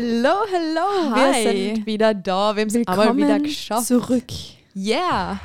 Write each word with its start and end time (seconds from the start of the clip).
Hello, 0.00 0.46
hello. 0.48 1.10
Hi. 1.16 1.44
Wir 1.44 1.74
sind 1.74 1.86
wieder 1.86 2.14
da. 2.14 2.54
Wir 2.54 2.60
haben 2.62 2.68
es 2.68 2.86
aber 2.86 3.16
wieder 3.16 3.40
geschafft. 3.40 3.88
zurück. 3.88 4.30
Yeah. 4.76 5.40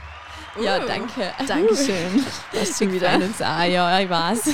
Ja, 0.61 0.77
Uh, 0.77 0.87
danke. 0.87 1.33
Dankeschön. 1.47 2.23
Das 2.53 2.77
schon 2.77 2.93
wieder. 2.93 3.15
Uns 3.15 3.41
auch. 3.41 3.63
Ja, 3.63 3.99
ich 3.99 4.07
weiß. 4.07 4.41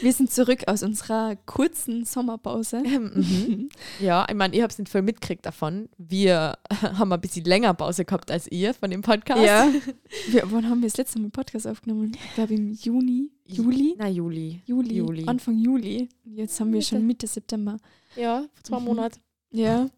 Wir 0.00 0.12
sind 0.12 0.30
zurück 0.30 0.64
aus 0.68 0.82
unserer 0.82 1.36
kurzen 1.46 2.04
Sommerpause. 2.04 2.80
mhm. 2.82 3.68
Ja, 4.00 4.26
ich 4.28 4.34
meine, 4.34 4.54
ich 4.54 4.62
habe 4.62 4.70
es 4.70 4.78
nicht 4.78 4.90
voll 4.90 5.02
mitgekriegt 5.02 5.44
davon. 5.44 5.88
Wir 5.98 6.56
haben 6.82 7.12
ein 7.12 7.20
bisschen 7.20 7.44
länger 7.44 7.74
Pause 7.74 8.04
gehabt 8.04 8.30
als 8.30 8.46
ihr 8.50 8.74
von 8.74 8.90
dem 8.90 9.02
Podcast. 9.02 9.42
Ja. 9.42 9.68
Wir, 10.30 10.42
wann 10.50 10.68
haben 10.68 10.80
wir 10.82 10.88
das 10.88 10.96
letzte 10.96 11.18
Mal 11.20 11.30
Podcast 11.30 11.66
aufgenommen? 11.66 12.12
Ich 12.28 12.34
glaube 12.34 12.54
im 12.54 12.72
Juni. 12.72 13.30
Juli? 13.46 13.94
Na, 13.98 14.08
Juli. 14.08 14.60
Juli. 14.66 14.94
Juli. 14.96 15.24
Anfang 15.26 15.58
Juli. 15.58 16.08
Jetzt 16.24 16.60
haben 16.60 16.72
wir 16.72 16.82
schon 16.82 17.06
Mitte 17.06 17.26
September. 17.26 17.78
Ja, 18.16 18.40
vor 18.54 18.64
zwei 18.64 18.78
Mhm. 18.78 18.84
Monaten. 18.84 19.20
Ja. 19.50 19.88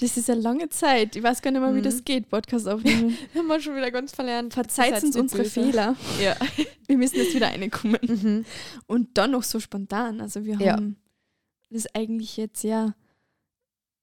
Das 0.00 0.16
ist 0.16 0.30
eine 0.30 0.40
lange 0.40 0.68
Zeit. 0.68 1.16
Ich 1.16 1.22
weiß 1.22 1.42
gar 1.42 1.50
nicht 1.50 1.60
mehr, 1.60 1.74
wie 1.74 1.78
Mhm. 1.80 1.82
das 1.84 2.04
geht, 2.04 2.28
Podcast 2.28 2.68
aufnehmen. 2.68 3.16
Haben 3.34 3.46
wir 3.48 3.60
schon 3.60 3.74
wieder 3.76 3.90
ganz 3.90 4.12
verlernt. 4.12 4.54
Verzeiht 4.54 5.02
uns 5.02 5.16
unsere 5.16 5.42
böse. 5.42 5.50
Fehler. 5.50 5.96
Ja. 6.22 6.36
Wir 6.86 6.96
müssen 6.96 7.16
jetzt 7.16 7.34
wieder 7.34 7.48
reinkommen. 7.48 7.98
Mhm. 8.02 8.44
Und 8.86 9.18
dann 9.18 9.32
noch 9.32 9.42
so 9.42 9.58
spontan. 9.60 10.20
Also 10.20 10.44
wir 10.44 10.56
Ja. 10.58 10.74
haben 10.74 10.96
das 11.70 11.86
eigentlich 11.94 12.36
jetzt 12.36 12.62
ja 12.62 12.94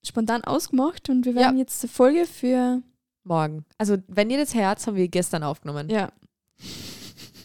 spontan 0.06 0.44
ausgemacht 0.44 1.10
und 1.10 1.26
wir 1.26 1.32
Ja. 1.32 1.40
werden 1.40 1.58
jetzt 1.58 1.84
eine 1.84 1.92
Folge 1.92 2.26
für 2.26 2.82
Morgen. 3.24 3.66
Also, 3.80 3.98
wenn 4.08 4.30
ihr 4.30 4.38
das 4.38 4.54
Herz 4.54 4.86
haben 4.86 4.98
wir 4.98 5.08
gestern 5.08 5.42
aufgenommen. 5.44 5.90
ja. 5.90 6.12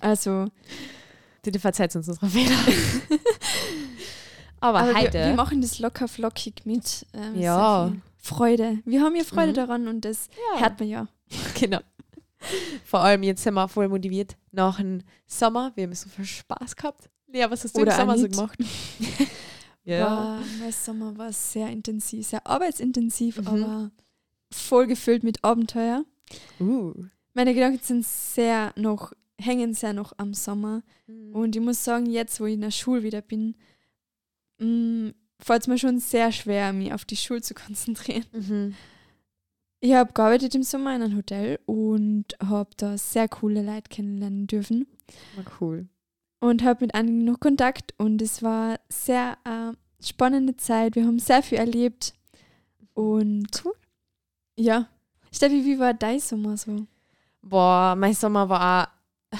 Also, 0.01 0.47
Bitte 1.43 1.59
verzeiht 1.59 1.97
uns 1.97 2.07
unsere 2.07 2.29
Fehler. 2.29 2.55
aber, 4.61 4.81
aber 4.81 4.89
wir, 4.95 4.95
heute. 5.03 5.19
wir 5.27 5.35
machen 5.35 5.61
das 5.63 5.79
locker 5.79 6.09
flockig 6.09 6.65
mit 6.65 7.07
ähm, 7.15 7.39
Ja. 7.41 7.93
Freude. 8.19 8.79
Wir 8.85 9.03
haben 9.03 9.17
ja 9.17 9.25
Freude 9.25 9.53
Mhm. 9.53 9.57
daran 9.57 9.89
und 9.89 10.05
das 10.05 10.29
ja. 10.55 10.61
hört 10.61 10.79
man 10.81 10.89
ja. 10.89 11.09
Genau. 11.59 11.81
Vor 12.85 13.01
allem 13.01 13.23
jetzt 13.23 13.43
sind 13.43 13.55
wir 13.55 13.69
voll 13.69 13.89
motiviert 13.89 14.37
nach 14.53 14.79
dem 14.79 15.03
Sommer. 15.27 15.73
Wir 15.75 15.85
haben 15.85 15.95
so 15.95 16.09
viel 16.09 16.25
Spaß 16.25 16.75
gehabt. 16.77 17.11
Lea, 17.29 17.47
was 17.49 17.65
hast 17.65 17.77
du 17.77 17.83
Oder 17.83 17.93
im 17.93 17.99
Sommer 17.99 18.19
so 18.19 18.29
gemacht? 18.29 18.59
War, 19.87 20.41
mein 20.61 20.73
Sommer 20.73 21.17
war 21.19 21.33
sehr 21.33 21.69
intensiv, 21.69 22.27
sehr 22.27 22.47
arbeitsintensiv, 22.47 23.39
Mhm. 23.39 23.47
aber 23.49 23.91
voll 24.53 24.87
gefüllt 24.87 25.23
mit 25.25 25.43
Abenteuer. 25.43 26.05
Uh. 26.61 26.93
Meine 27.35 27.55
Gedanken 27.55 27.81
sind 27.83 28.07
sehr 28.07 28.73
noch, 28.77 29.13
hängen 29.41 29.75
sehr 29.75 29.93
noch 29.93 30.13
am 30.19 30.33
Sommer. 30.35 30.83
Und 31.09 31.35
Und 31.35 31.57
ich 31.57 31.63
muss 31.63 31.83
sagen, 31.83 32.07
jetzt, 32.07 32.41
wo 32.41 32.47
ich 32.47 32.55
in 32.55 32.61
der 32.61 32.71
Schule 32.71 33.03
wieder 33.03 33.21
bin, 33.23 33.57
fällt 34.61 35.63
es 35.63 35.67
mir 35.69 35.79
schon 35.79 35.99
sehr 35.99 36.33
schwer, 36.33 36.73
mich 36.73 36.93
auf 36.93 37.05
die 37.05 37.17
Schule 37.17 37.43
zu 37.43 37.55
konzentrieren. 37.67 38.25
mhm. 38.33 38.75
Ich 39.83 39.95
habe 39.95 40.13
gearbeitet 40.13 40.55
im 40.55 40.63
Sommer 40.63 40.95
in 40.95 41.01
einem 41.03 41.17
Hotel 41.17 41.59
und 41.65 42.27
habe 42.45 42.69
da 42.77 42.99
sehr 42.99 43.29
coole 43.29 43.63
Leute 43.63 43.89
kennenlernen 43.89 44.47
dürfen 44.47 44.87
war 45.37 45.45
cool. 45.61 45.89
und 46.41 46.63
habe 46.63 46.85
mit 46.85 46.95
einigen 46.95 47.25
noch 47.25 47.41
Kontakt 47.41 47.95
und 47.97 48.21
es 48.21 48.43
war 48.43 48.79
sehr 48.91 49.39
äh, 49.45 49.73
spannende 50.05 50.55
Zeit. 50.59 50.97
Wir 50.97 51.07
haben 51.07 51.19
sehr 51.19 51.43
viel 51.43 51.57
erlebt 51.57 52.13
und 52.93 53.49
Cool. 53.65 53.73
ja. 54.57 54.87
Steffi, 55.33 55.65
wie 55.65 55.79
war 55.79 55.95
dein 55.95 56.21
Sommer 56.21 56.59
so? 56.59 56.87
Boah, 57.41 57.95
mein 57.97 58.13
Sommer 58.13 58.51
war 58.51 58.93
auch, 59.33 59.39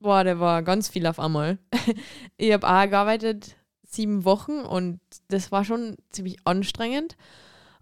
boah, 0.00 0.24
der 0.24 0.40
war 0.40 0.64
ganz 0.64 0.88
viel 0.88 1.06
auf 1.06 1.20
einmal. 1.20 1.58
Ich 2.38 2.52
habe 2.52 2.66
auch 2.68 2.90
gearbeitet, 2.90 3.54
sieben 3.90 4.24
Wochen 4.24 4.60
und 4.60 5.00
das 5.28 5.50
war 5.52 5.64
schon 5.64 5.96
ziemlich 6.10 6.36
anstrengend. 6.44 7.16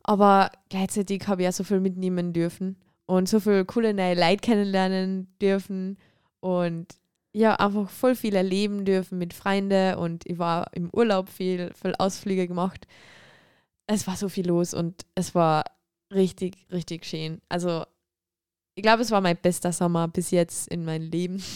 Aber 0.03 0.50
gleichzeitig 0.71 1.28
habe 1.28 1.43
ich 1.43 1.49
auch 1.49 1.53
so 1.53 1.65
viel 1.65 1.81
mitnehmen 1.81 2.33
dürfen 2.33 2.77
und 3.06 3.28
so 3.28 3.41
viel 3.41 3.65
coole 3.65 3.93
neue 3.93 4.15
Leute 4.15 4.38
kennenlernen 4.38 5.28
dürfen 5.41 5.99
und 6.41 6.87
ja, 7.34 7.55
einfach 7.56 7.91
voll 7.91 8.15
viel 8.15 8.34
erleben 8.34 8.84
dürfen 8.84 9.19
mit 9.19 9.34
Freunden 9.34 9.97
und 9.97 10.27
ich 10.27 10.38
war 10.38 10.71
im 10.72 10.88
Urlaub 10.93 11.28
viel, 11.28 11.72
viel 11.75 11.94
Ausflüge 11.99 12.49
gemacht. 12.49 12.87
Es 13.87 14.06
war 14.06 14.16
so 14.16 14.28
viel 14.28 14.49
los 14.49 14.72
und 14.75 15.04
es 15.15 15.34
war 15.34 15.65
richtig, 16.12 16.66
richtig 16.72 17.04
schön. 17.04 17.41
Also 17.49 17.84
ich 18.75 18.83
glaube, 18.83 19.03
es 19.03 19.10
war 19.10 19.21
mein 19.21 19.37
bester 19.37 19.72
Sommer 19.72 20.09
bis 20.09 20.31
jetzt 20.31 20.69
in 20.69 20.84
meinem 20.84 21.10
Leben. 21.10 21.43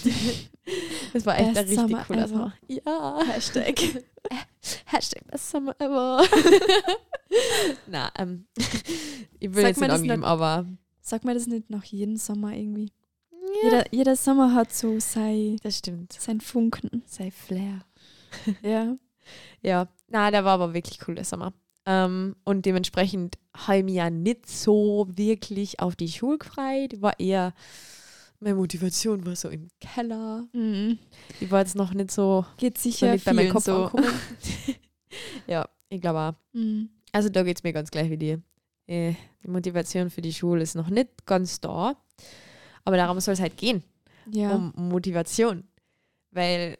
Es 1.14 1.26
war 1.26 1.38
echt 1.38 1.48
ein 1.48 1.54
Best 1.54 1.68
richtig 1.68 1.88
Summer 1.90 2.04
cooler 2.04 2.24
ever. 2.24 2.28
Sommer. 2.28 2.54
Ja. 2.68 3.20
Hashtag. 3.26 4.04
Hashtag 4.86 5.26
best 5.30 5.50
Summer 5.50 5.74
ever. 5.80 6.24
Na, 7.86 8.10
ähm, 8.18 8.46
ich 9.40 9.52
will 9.54 9.62
Sag 9.62 9.68
jetzt 9.70 9.80
nicht 9.80 9.90
angeben, 9.90 10.24
aber 10.24 10.66
Sag 11.00 11.24
mal 11.24 11.34
das 11.34 11.46
nicht 11.46 11.68
nach 11.70 11.84
jedem 11.84 12.16
Sommer 12.16 12.52
irgendwie. 12.54 12.92
ja, 13.30 13.64
Jeder, 13.64 13.84
jeder 13.90 14.16
Sommer 14.16 14.54
hat 14.54 14.72
so 14.72 15.00
sein, 15.00 15.58
das 15.62 15.78
stimmt. 15.78 16.12
sein 16.12 16.40
Funken. 16.40 17.02
Sei 17.06 17.30
Flair. 17.30 17.84
Ja. 18.62 18.96
Ja, 19.62 19.88
na, 20.08 20.30
der 20.30 20.44
war 20.44 20.52
aber 20.54 20.74
wirklich 20.74 20.98
cool, 21.06 21.14
der 21.14 21.24
Sommer. 21.24 21.52
Ähm, 21.86 22.36
und 22.44 22.64
dementsprechend 22.66 23.38
habe 23.56 23.78
ich 23.78 23.84
mich 23.84 23.94
ja 23.94 24.10
nicht 24.10 24.48
so 24.48 25.08
wirklich 25.10 25.80
auf 25.80 25.96
die 25.96 26.08
Schule 26.08 26.38
gefreut. 26.38 27.00
War 27.00 27.18
eher, 27.18 27.52
meine 28.42 28.56
Motivation 28.56 29.24
war 29.24 29.36
so 29.36 29.48
im 29.48 29.68
Keller. 29.80 30.44
Mhm. 30.52 30.98
Ich 31.40 31.50
war 31.50 31.60
jetzt 31.60 31.76
noch 31.76 31.94
nicht 31.94 32.10
so, 32.10 32.44
Geht 32.56 32.76
so 32.76 32.90
sicher 32.90 33.12
nicht 33.12 33.24
bei 33.24 33.32
meinem 33.32 33.52
Kopf 33.52 33.64
so. 33.64 33.90
ja, 35.46 35.68
ich 35.88 36.00
glaube 36.00 36.18
auch. 36.18 36.34
Mhm. 36.52 36.90
Also 37.12 37.28
da 37.28 37.42
geht 37.42 37.58
es 37.58 37.62
mir 37.62 37.72
ganz 37.72 37.90
gleich 37.90 38.10
wie 38.10 38.16
dir. 38.16 38.42
Äh, 38.86 39.14
die 39.44 39.48
Motivation 39.48 40.10
für 40.10 40.22
die 40.22 40.32
Schule 40.32 40.62
ist 40.62 40.74
noch 40.74 40.88
nicht 40.88 41.24
ganz 41.24 41.60
da. 41.60 41.96
Aber 42.84 42.96
darum 42.96 43.20
soll 43.20 43.34
es 43.34 43.40
halt 43.40 43.56
gehen. 43.56 43.84
Ja. 44.30 44.54
Um 44.54 44.72
Motivation. 44.76 45.64
Weil, 46.32 46.78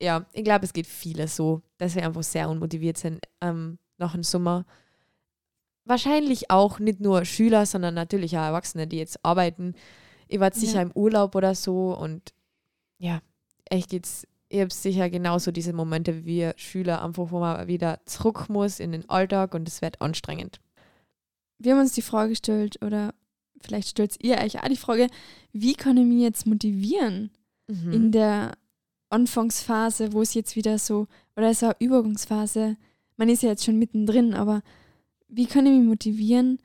ja, 0.00 0.26
ich 0.32 0.44
glaube, 0.44 0.66
es 0.66 0.72
geht 0.72 0.86
viele 0.86 1.26
so, 1.26 1.62
dass 1.78 1.94
sie 1.94 2.02
einfach 2.02 2.22
sehr 2.22 2.50
unmotiviert 2.50 2.98
sind 2.98 3.20
ähm, 3.40 3.78
nach 3.96 4.12
dem 4.12 4.22
Sommer. 4.22 4.66
Wahrscheinlich 5.86 6.50
auch 6.50 6.78
nicht 6.78 7.00
nur 7.00 7.24
Schüler, 7.24 7.64
sondern 7.64 7.94
natürlich 7.94 8.36
auch 8.36 8.42
Erwachsene, 8.42 8.86
die 8.86 8.98
jetzt 8.98 9.24
arbeiten. 9.24 9.74
Ich 10.30 10.40
war 10.40 10.46
jetzt 10.48 10.60
sicher 10.60 10.76
Ja. 10.76 10.82
im 10.82 10.92
Urlaub 10.92 11.34
oder 11.34 11.54
so 11.54 11.96
und 11.96 12.32
ja, 12.98 13.20
echt 13.66 13.90
geht's. 13.90 14.26
Ich 14.48 14.60
habe 14.60 14.72
sicher 14.72 15.08
genauso 15.10 15.52
diese 15.52 15.72
Momente 15.72 16.18
wie 16.18 16.24
wir 16.26 16.54
Schüler, 16.56 17.04
einfach 17.04 17.30
wo 17.30 17.38
man 17.38 17.66
wieder 17.68 18.00
zurück 18.04 18.48
muss 18.48 18.80
in 18.80 18.92
den 18.92 19.08
Alltag 19.08 19.54
und 19.54 19.68
es 19.68 19.80
wird 19.80 20.00
anstrengend. 20.00 20.60
Wir 21.58 21.72
haben 21.72 21.80
uns 21.80 21.92
die 21.92 22.02
Frage 22.02 22.30
gestellt, 22.30 22.82
oder 22.82 23.14
vielleicht 23.60 23.88
stellt 23.90 24.16
ihr 24.24 24.38
euch 24.38 24.58
auch 24.62 24.68
die 24.68 24.76
Frage, 24.76 25.06
wie 25.52 25.74
kann 25.74 25.96
ich 25.98 26.06
mich 26.06 26.20
jetzt 26.22 26.46
motivieren 26.46 27.30
Mhm. 27.68 27.92
in 27.92 28.12
der 28.12 28.52
Anfangsphase, 29.10 30.12
wo 30.12 30.22
es 30.22 30.34
jetzt 30.34 30.56
wieder 30.56 30.78
so, 30.78 31.06
oder 31.36 31.52
so 31.54 31.66
eine 31.66 31.76
Übergangsphase, 31.78 32.76
man 33.16 33.28
ist 33.28 33.42
ja 33.42 33.50
jetzt 33.50 33.64
schon 33.64 33.78
mittendrin, 33.78 34.34
aber 34.34 34.62
wie 35.28 35.46
kann 35.46 35.66
ich 35.66 35.72
mich 35.78 35.86
motivieren, 35.86 36.58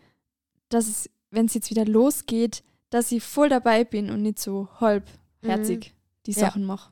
dass 0.70 0.88
es, 0.88 1.10
wenn 1.32 1.46
es 1.48 1.54
jetzt 1.54 1.70
wieder 1.70 1.86
losgeht, 1.86 2.64
dass 2.90 3.12
ich 3.12 3.24
voll 3.24 3.50
dabei 3.50 3.84
bin 3.84 4.10
und 4.10 4.22
nicht 4.22 4.40
so 4.40 4.68
halbherzig 4.80 5.94
die 6.26 6.32
Ja. 6.32 6.40
Sachen 6.40 6.66
mache. 6.66 6.92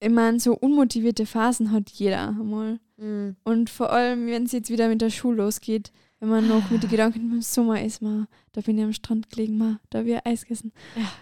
Ich 0.00 0.10
meine, 0.10 0.38
so 0.38 0.54
unmotivierte 0.54 1.24
Phasen 1.26 1.72
hat 1.72 1.88
jeder 1.90 2.28
einmal. 2.28 2.78
Mhm. 2.96 3.36
Und 3.44 3.70
vor 3.70 3.90
allem, 3.90 4.26
wenn 4.26 4.44
es 4.44 4.52
jetzt 4.52 4.70
wieder 4.70 4.88
mit 4.88 5.00
der 5.00 5.10
Schule 5.10 5.38
losgeht, 5.38 5.92
wenn 6.20 6.28
man 6.28 6.46
noch 6.46 6.70
mit 6.70 6.82
den 6.82 6.90
Gedanken 6.90 7.30
beim 7.30 7.42
Sommer 7.42 7.82
ist, 7.82 8.02
ma, 8.02 8.26
da 8.52 8.60
bin 8.60 8.78
ich 8.78 8.84
am 8.84 8.92
Strand 8.92 9.30
gelegen, 9.30 9.56
ma, 9.56 9.80
da 9.90 10.00
habe 10.00 10.10
ich 10.10 10.26
Eis 10.26 10.42
gegessen. 10.42 10.72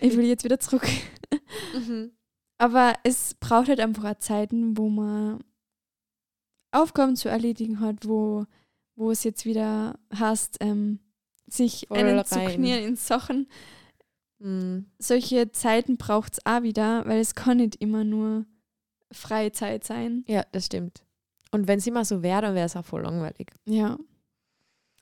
Ich 0.00 0.16
will 0.16 0.24
jetzt 0.24 0.44
wieder 0.44 0.58
zurück. 0.58 0.88
Mhm. 1.74 2.12
Aber 2.56 2.94
es 3.04 3.34
braucht 3.34 3.68
halt 3.68 3.80
einfach 3.80 4.04
auch 4.04 4.18
Zeiten, 4.18 4.78
wo 4.78 4.88
man 4.88 5.44
Aufgaben 6.70 7.16
zu 7.16 7.28
erledigen 7.28 7.80
hat, 7.80 8.08
wo, 8.08 8.46
wo 8.96 9.10
es 9.10 9.24
jetzt 9.24 9.44
wieder 9.44 9.98
heißt, 10.18 10.56
ähm, 10.60 11.00
sich 11.50 11.90
einen 11.90 12.24
zu 12.24 12.38
knien 12.40 12.84
in 12.84 12.96
Sachen. 12.96 13.48
Mhm. 14.38 14.86
Solche 14.98 15.50
Zeiten 15.52 15.96
braucht 15.96 16.34
es 16.34 16.46
auch 16.46 16.62
wieder, 16.62 17.04
weil 17.06 17.20
es 17.20 17.34
kann 17.34 17.58
nicht 17.58 17.76
immer 17.76 18.04
nur 18.04 18.44
freie 19.10 19.52
Zeit 19.52 19.84
sein. 19.84 20.24
Ja, 20.28 20.44
das 20.52 20.66
stimmt. 20.66 21.02
Und 21.50 21.66
wenn 21.66 21.78
es 21.78 21.86
immer 21.86 22.04
so 22.04 22.22
wäre, 22.22 22.42
dann 22.42 22.54
wäre 22.54 22.66
es 22.66 22.76
auch 22.76 22.84
voll 22.84 23.02
langweilig. 23.02 23.50
Ja. 23.64 23.98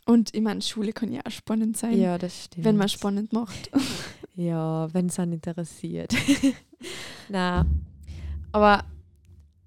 Und 0.07 0.33
ich 0.35 0.41
meine, 0.41 0.63
Schule 0.63 0.93
kann 0.93 1.13
ja 1.13 1.21
auch 1.27 1.31
spannend 1.33 1.77
sein, 1.77 1.99
Ja, 1.99 2.17
das 2.17 2.45
stimmt. 2.45 2.65
wenn 2.65 2.77
man 2.77 2.89
spannend 2.89 3.33
macht. 3.33 3.71
Ja, 4.39 4.93
wenn 4.93 5.07
es 5.07 5.19
einen 5.19 5.33
interessiert. 5.33 6.15
Na, 7.31 7.65
aber 8.53 8.85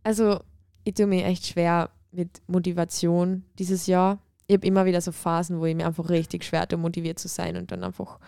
also 0.03 0.41
ich 0.83 0.93
tue 0.93 1.07
mir 1.07 1.25
echt 1.25 1.47
schwer 1.47 1.89
mit 2.11 2.39
Motivation 2.45 3.45
dieses 3.57 3.87
Jahr. 3.87 4.19
Ich 4.49 4.55
habe 4.55 4.65
immer 4.65 4.85
wieder 4.85 4.99
so 4.99 5.11
Phasen, 5.11 5.59
wo 5.59 5.65
ich 5.67 5.75
mir 5.75 5.85
einfach 5.85 6.09
richtig 6.09 6.43
schwer 6.43 6.67
tue, 6.67 6.79
motiviert 6.79 7.19
zu 7.19 7.27
sein 7.27 7.55
und 7.55 7.71
dann 7.71 7.83
einfach 7.83 8.19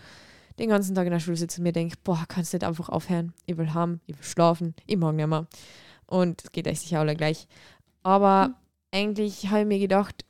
den 0.60 0.70
ganzen 0.70 0.94
Tag 0.94 1.08
in 1.08 1.12
der 1.12 1.20
Schule 1.20 1.36
sitze 1.36 1.60
und 1.60 1.64
mir 1.64 1.72
denke, 1.72 1.96
boah, 2.04 2.26
kannst 2.28 2.54
du 2.54 2.58
nicht 2.58 2.64
einfach 2.64 2.90
aufhören? 2.90 3.34
Ich 3.48 3.58
will 3.58 3.74
haben, 3.74 4.02
ich 4.06 4.16
will 4.16 4.24
schlafen, 4.24 4.76
ich 4.86 4.98
mag 4.98 5.16
nicht 5.16 5.26
mehr. 5.26 5.48
Und 6.06 6.44
es 6.44 6.52
geht 6.52 6.68
euch 6.68 6.80
sicher 6.80 7.00
alle 7.00 7.16
gleich. 7.16 7.48
Aber 8.04 8.54
eigentlich 8.92 9.50
habe 9.50 9.62
ich 9.62 9.66
mir 9.66 9.80
gedacht, 9.80 10.24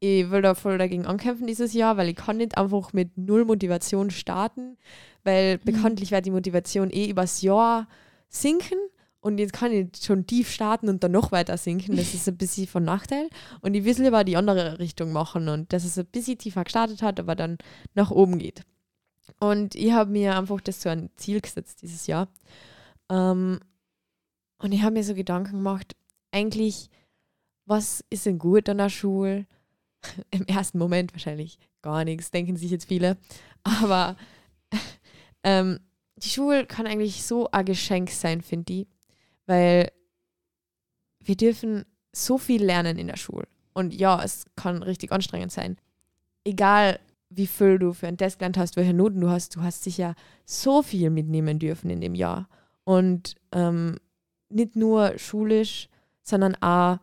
ich 0.00 0.28
will 0.32 0.42
da 0.42 0.56
voll 0.56 0.78
dagegen 0.78 1.06
ankämpfen 1.06 1.46
dieses 1.46 1.74
Jahr, 1.74 1.96
weil 1.96 2.08
ich 2.08 2.16
kann 2.16 2.38
nicht 2.38 2.58
einfach 2.58 2.92
mit 2.92 3.16
null 3.16 3.44
Motivation 3.44 4.10
starten, 4.10 4.76
weil 5.22 5.58
mhm. 5.58 5.60
bekanntlich 5.64 6.10
wird 6.10 6.26
die 6.26 6.32
Motivation 6.32 6.90
eh 6.90 7.08
übers 7.08 7.42
Jahr 7.42 7.86
sinken 8.28 8.78
und 9.26 9.38
jetzt 9.38 9.52
kann 9.52 9.72
ich 9.72 9.88
schon 10.00 10.24
tief 10.24 10.52
starten 10.52 10.88
und 10.88 11.02
dann 11.02 11.10
noch 11.10 11.32
weiter 11.32 11.56
sinken. 11.56 11.96
Das 11.96 12.14
ist 12.14 12.28
ein 12.28 12.36
bisschen 12.36 12.68
von 12.68 12.84
Nachteil. 12.84 13.28
Und 13.60 13.74
ich 13.74 13.84
will 13.84 14.00
lieber 14.00 14.22
die 14.22 14.36
andere 14.36 14.78
Richtung 14.78 15.10
machen 15.10 15.48
und 15.48 15.72
dass 15.72 15.84
es 15.84 15.98
ein 15.98 16.06
bisschen 16.06 16.38
tiefer 16.38 16.62
gestartet 16.62 17.02
hat, 17.02 17.18
aber 17.18 17.34
dann 17.34 17.58
nach 17.94 18.12
oben 18.12 18.38
geht. 18.38 18.62
Und 19.40 19.74
ich 19.74 19.90
habe 19.90 20.12
mir 20.12 20.38
einfach 20.38 20.60
das 20.60 20.80
so 20.80 20.90
ein 20.90 21.10
Ziel 21.16 21.40
gesetzt 21.40 21.82
dieses 21.82 22.06
Jahr. 22.06 22.28
Ähm, 23.10 23.58
und 24.58 24.70
ich 24.70 24.82
habe 24.82 24.92
mir 24.92 25.02
so 25.02 25.12
Gedanken 25.12 25.56
gemacht, 25.56 25.96
eigentlich, 26.30 26.88
was 27.64 28.04
ist 28.08 28.26
denn 28.26 28.38
gut 28.38 28.68
an 28.68 28.78
der 28.78 28.90
Schule? 28.90 29.46
Im 30.30 30.46
ersten 30.46 30.78
Moment 30.78 31.12
wahrscheinlich 31.14 31.58
gar 31.82 32.04
nichts, 32.04 32.30
denken 32.30 32.56
sich 32.56 32.70
jetzt 32.70 32.86
viele. 32.86 33.16
Aber 33.64 34.16
ähm, 35.42 35.80
die 36.14 36.28
Schule 36.28 36.64
kann 36.64 36.86
eigentlich 36.86 37.24
so 37.24 37.50
ein 37.50 37.64
Geschenk 37.64 38.10
sein, 38.10 38.40
finde 38.40 38.72
ich, 38.72 38.86
weil 39.46 39.90
wir 41.20 41.36
dürfen 41.36 41.84
so 42.12 42.38
viel 42.38 42.64
lernen 42.64 42.98
in 42.98 43.08
der 43.08 43.16
Schule. 43.16 43.48
Und 43.74 43.94
ja, 43.94 44.22
es 44.22 44.46
kann 44.56 44.82
richtig 44.82 45.12
anstrengend 45.12 45.52
sein. 45.52 45.76
Egal, 46.44 46.98
wie 47.28 47.46
viel 47.46 47.78
du 47.78 47.92
für 47.92 48.06
ein 48.06 48.16
Test 48.16 48.38
gelernt 48.38 48.56
hast, 48.56 48.76
welche 48.76 48.94
Noten 48.94 49.20
du 49.20 49.28
hast, 49.28 49.56
du 49.56 49.62
hast 49.62 49.84
sicher 49.84 50.14
so 50.44 50.82
viel 50.82 51.10
mitnehmen 51.10 51.58
dürfen 51.58 51.90
in 51.90 52.00
dem 52.00 52.14
Jahr. 52.14 52.48
Und 52.84 53.34
ähm, 53.52 53.96
nicht 54.48 54.76
nur 54.76 55.18
schulisch, 55.18 55.88
sondern 56.22 56.54
auch 56.62 56.98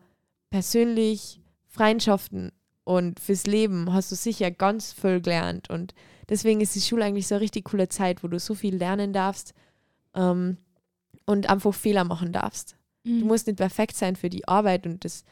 persönlich, 0.50 1.40
Freundschaften 1.66 2.52
und 2.84 3.20
fürs 3.20 3.46
Leben 3.46 3.92
hast 3.92 4.12
du 4.12 4.16
sicher 4.16 4.50
ganz 4.50 4.92
viel 4.92 5.20
gelernt. 5.20 5.68
Und 5.70 5.94
deswegen 6.28 6.60
ist 6.60 6.74
die 6.74 6.80
Schule 6.80 7.04
eigentlich 7.04 7.26
so 7.26 7.34
eine 7.34 7.42
richtig 7.42 7.64
coole 7.64 7.88
Zeit, 7.88 8.22
wo 8.22 8.28
du 8.28 8.38
so 8.38 8.54
viel 8.54 8.76
lernen 8.76 9.12
darfst 9.12 9.54
ähm, 10.14 10.58
und 11.26 11.48
einfach 11.48 11.74
Fehler 11.74 12.04
machen 12.04 12.32
darfst. 12.32 12.76
Mhm. 13.04 13.20
Du 13.20 13.26
musst 13.26 13.46
nicht 13.46 13.56
perfekt 13.56 13.96
sein 13.96 14.16
für 14.16 14.30
die 14.30 14.46
Arbeit 14.48 14.86
und 14.86 15.04
das, 15.04 15.24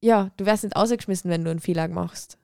ja, 0.00 0.30
du 0.36 0.46
wirst 0.46 0.64
nicht 0.64 0.76
ausgeschmissen, 0.76 1.30
wenn 1.30 1.44
du 1.44 1.50
einen 1.50 1.60
Fehler 1.60 1.88
machst. 1.88 2.38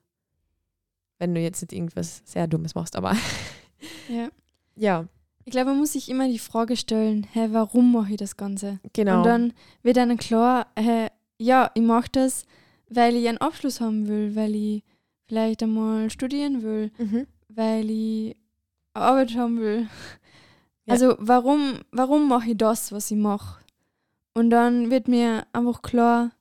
Wenn 1.18 1.34
du 1.34 1.40
jetzt 1.40 1.62
nicht 1.62 1.72
irgendwas 1.72 2.22
sehr 2.24 2.46
Dummes 2.46 2.74
machst, 2.74 2.96
aber 2.96 3.14
ja. 4.08 4.28
ja. 4.76 5.06
Ich 5.46 5.52
glaube, 5.52 5.70
man 5.70 5.78
muss 5.78 5.92
sich 5.92 6.08
immer 6.08 6.26
die 6.26 6.38
Frage 6.38 6.76
stellen, 6.76 7.26
hä, 7.32 7.48
warum 7.50 7.92
mache 7.92 8.12
ich 8.12 8.16
das 8.16 8.36
Ganze? 8.36 8.80
Genau. 8.94 9.18
Und 9.18 9.26
dann 9.26 9.52
wird 9.82 9.98
einem 9.98 10.16
klar, 10.16 10.66
hä, 10.78 11.08
ja, 11.38 11.70
ich 11.74 11.82
mache 11.82 12.08
das, 12.12 12.46
weil 12.88 13.14
ich 13.14 13.28
einen 13.28 13.38
Abschluss 13.38 13.80
haben 13.80 14.08
will, 14.08 14.34
weil 14.34 14.54
ich 14.54 14.84
vielleicht 15.26 15.62
einmal 15.62 16.10
studieren 16.10 16.62
will, 16.62 16.90
mhm. 16.98 17.26
weil 17.48 17.90
ich 17.90 18.36
eine 18.94 19.04
Arbeit 19.04 19.36
haben 19.36 19.60
will. 19.60 19.88
Ja. 20.86 20.92
Also 20.92 21.16
warum, 21.18 21.80
warum 21.92 22.28
mache 22.28 22.50
ich 22.50 22.56
das, 22.56 22.92
was 22.92 23.10
ich 23.10 23.16
mache? 23.16 23.62
Und 24.34 24.50
dann 24.50 24.90
wird 24.90 25.08
mir 25.08 25.46
einfach 25.52 25.82
klar, 25.82 26.32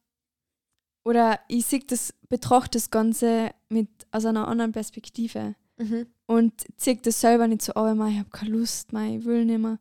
oder 1.03 1.39
ich 1.47 1.65
sehe 1.65 1.81
das, 1.85 2.13
betrachte 2.29 2.77
das 2.77 2.89
Ganze 2.89 3.51
mit 3.69 3.87
aus 4.11 4.25
einer 4.25 4.47
anderen 4.47 4.71
Perspektive. 4.71 5.55
Mhm. 5.77 6.07
Und 6.25 6.65
ziehe 6.77 6.97
das 6.97 7.21
selber 7.21 7.47
nicht 7.47 7.61
so, 7.61 7.75
aber 7.75 8.07
ich 8.07 8.19
habe 8.19 8.29
keine 8.29 8.51
Lust, 8.51 8.93
mein, 8.93 9.19
ich 9.19 9.25
will 9.25 9.45
nicht 9.45 9.59
mehr. 9.59 9.79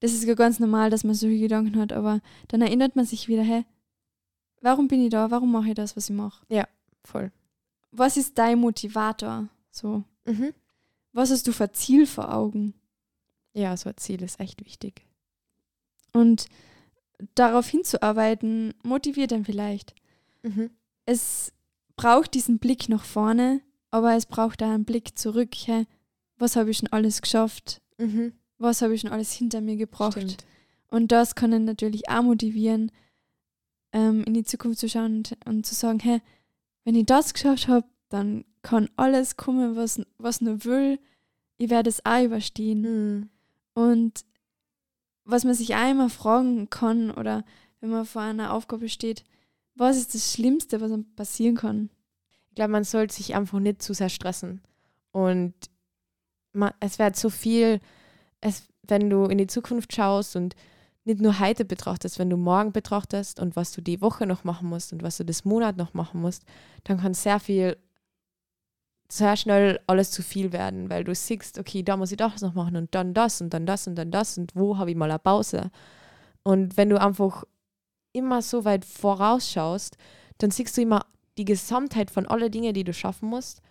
Das 0.00 0.12
ist 0.12 0.24
ja 0.24 0.34
ganz 0.34 0.58
normal, 0.58 0.90
dass 0.90 1.04
man 1.04 1.14
solche 1.14 1.40
Gedanken 1.40 1.78
hat, 1.78 1.92
aber 1.92 2.20
dann 2.48 2.62
erinnert 2.62 2.96
man 2.96 3.04
sich 3.04 3.28
wieder, 3.28 3.42
hey, 3.42 3.66
warum 4.62 4.88
bin 4.88 5.02
ich 5.02 5.10
da? 5.10 5.30
Warum 5.30 5.52
mache 5.52 5.68
ich 5.68 5.74
das, 5.74 5.96
was 5.96 6.08
ich 6.08 6.16
mache? 6.16 6.44
Ja, 6.48 6.66
voll. 7.04 7.30
Was 7.92 8.16
ist 8.16 8.38
dein 8.38 8.58
Motivator? 8.58 9.48
So. 9.70 10.04
Mhm. 10.24 10.54
Was 11.12 11.30
hast 11.30 11.46
du 11.46 11.52
für 11.52 11.70
Ziel 11.72 12.06
vor 12.06 12.32
Augen? 12.32 12.74
Ja, 13.54 13.76
so 13.76 13.88
ein 13.88 13.96
Ziel 13.96 14.22
ist 14.22 14.40
echt 14.40 14.64
wichtig. 14.64 15.02
Und 16.12 16.46
darauf 17.34 17.68
hinzuarbeiten, 17.68 18.74
motiviert 18.82 19.32
dann 19.32 19.44
vielleicht. 19.44 19.94
Mhm. 20.42 20.70
Es 21.06 21.52
braucht 21.96 22.34
diesen 22.34 22.58
Blick 22.58 22.88
nach 22.88 23.04
vorne, 23.04 23.60
aber 23.90 24.14
es 24.14 24.26
braucht 24.26 24.62
auch 24.62 24.68
einen 24.68 24.84
Blick 24.84 25.18
zurück. 25.18 25.50
Hey, 25.64 25.86
was 26.38 26.56
habe 26.56 26.70
ich 26.70 26.78
schon 26.78 26.92
alles 26.92 27.20
geschafft? 27.22 27.82
Mhm. 27.98 28.32
Was 28.58 28.82
habe 28.82 28.94
ich 28.94 29.02
schon 29.02 29.10
alles 29.10 29.32
hinter 29.32 29.60
mir 29.60 29.76
gebracht? 29.76 30.12
Stimmt. 30.12 30.44
Und 30.88 31.12
das 31.12 31.34
kann 31.34 31.52
ihn 31.52 31.64
natürlich 31.64 32.08
auch 32.08 32.22
motivieren, 32.22 32.90
ähm, 33.92 34.24
in 34.24 34.34
die 34.34 34.44
Zukunft 34.44 34.80
zu 34.80 34.88
schauen 34.88 35.16
und, 35.16 35.36
und, 35.46 35.66
zu 35.66 35.74
sagen, 35.74 36.00
hey, 36.00 36.20
wenn 36.84 36.94
ich 36.94 37.06
das 37.06 37.32
geschafft 37.32 37.68
habe, 37.68 37.86
dann 38.08 38.44
kann 38.62 38.88
alles 38.96 39.36
kommen, 39.36 39.76
was, 39.76 40.00
was 40.18 40.40
nur 40.40 40.64
will. 40.64 40.98
Ich 41.58 41.70
werde 41.70 41.90
es 41.90 42.04
auch 42.04 42.24
überstehen. 42.24 42.80
Mhm. 42.82 43.30
Und 43.74 44.24
was 45.24 45.44
man 45.44 45.54
sich 45.54 45.74
auch 45.74 45.90
immer 45.90 46.10
fragen 46.10 46.70
kann 46.70 47.10
oder 47.10 47.44
wenn 47.80 47.90
man 47.90 48.04
vor 48.04 48.22
einer 48.22 48.52
Aufgabe 48.52 48.88
steht, 48.88 49.24
was 49.74 49.96
ist 49.96 50.14
das 50.14 50.32
Schlimmste, 50.32 50.80
was 50.80 50.92
einem 50.92 51.14
passieren 51.14 51.56
kann? 51.56 51.90
Ich 52.48 52.56
glaube, 52.56 52.72
man 52.72 52.84
sollte 52.84 53.14
sich 53.14 53.34
einfach 53.34 53.60
nicht 53.60 53.80
zu 53.82 53.94
sehr 53.94 54.08
stressen. 54.08 54.60
Und 55.12 55.54
man, 56.52 56.72
es 56.80 56.98
wird 56.98 57.16
so 57.16 57.30
viel, 57.30 57.80
es, 58.40 58.68
wenn 58.82 59.08
du 59.08 59.24
in 59.24 59.38
die 59.38 59.46
Zukunft 59.46 59.94
schaust 59.94 60.36
und 60.36 60.56
nicht 61.04 61.20
nur 61.20 61.38
heute 61.40 61.64
betrachtest, 61.64 62.18
wenn 62.18 62.30
du 62.30 62.36
morgen 62.36 62.72
betrachtest 62.72 63.40
und 63.40 63.56
was 63.56 63.72
du 63.72 63.80
die 63.80 64.00
Woche 64.00 64.26
noch 64.26 64.44
machen 64.44 64.68
musst 64.68 64.92
und 64.92 65.02
was 65.02 65.16
du 65.16 65.24
das 65.24 65.44
Monat 65.44 65.76
noch 65.76 65.94
machen 65.94 66.20
musst, 66.20 66.44
dann 66.84 66.98
kann 66.98 67.14
sehr 67.14 67.40
viel, 67.40 67.76
sehr 69.12 69.36
schnell 69.36 69.80
alles 69.86 70.10
zu 70.10 70.22
viel 70.22 70.52
werden, 70.52 70.88
weil 70.88 71.04
du 71.04 71.14
siehst, 71.14 71.58
okay, 71.58 71.82
da 71.82 71.96
muss 71.96 72.12
ich 72.12 72.16
das 72.16 72.42
noch 72.42 72.54
machen 72.54 72.76
und 72.76 72.94
dann 72.94 73.12
das 73.14 73.40
und 73.40 73.52
dann 73.52 73.66
das 73.66 73.86
und 73.86 73.96
dann 73.96 74.10
das 74.10 74.38
und 74.38 74.54
wo 74.54 74.78
habe 74.78 74.90
ich 74.90 74.96
mal 74.96 75.10
eine 75.10 75.18
Pause. 75.18 75.70
Und 76.42 76.76
wenn 76.76 76.88
du 76.88 77.00
einfach 77.00 77.44
immer 78.12 78.42
so 78.42 78.64
weit 78.64 78.84
vorausschaust, 78.84 79.96
dann 80.38 80.50
siehst 80.50 80.76
du 80.76 80.82
immer 80.82 81.06
die 81.38 81.44
Gesamtheit 81.44 82.10
von 82.10 82.26
allen 82.26 82.50
Dingen, 82.50 82.74
die 82.74 82.84
du 82.84 82.92
schaffen 82.92 83.28
musst 83.28 83.62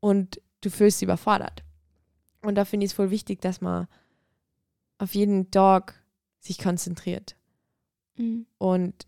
und 0.00 0.40
du 0.60 0.70
fühlst 0.70 1.00
dich 1.00 1.06
überfordert. 1.06 1.64
Und 2.42 2.54
da 2.54 2.64
finde 2.64 2.84
ich 2.86 2.92
es 2.92 2.96
voll 2.96 3.10
wichtig, 3.10 3.40
dass 3.40 3.60
man 3.60 3.88
auf 4.98 5.14
jeden 5.14 5.50
Tag 5.50 6.02
sich 6.38 6.58
konzentriert. 6.58 7.36
Mhm. 8.16 8.46
Und 8.58 9.06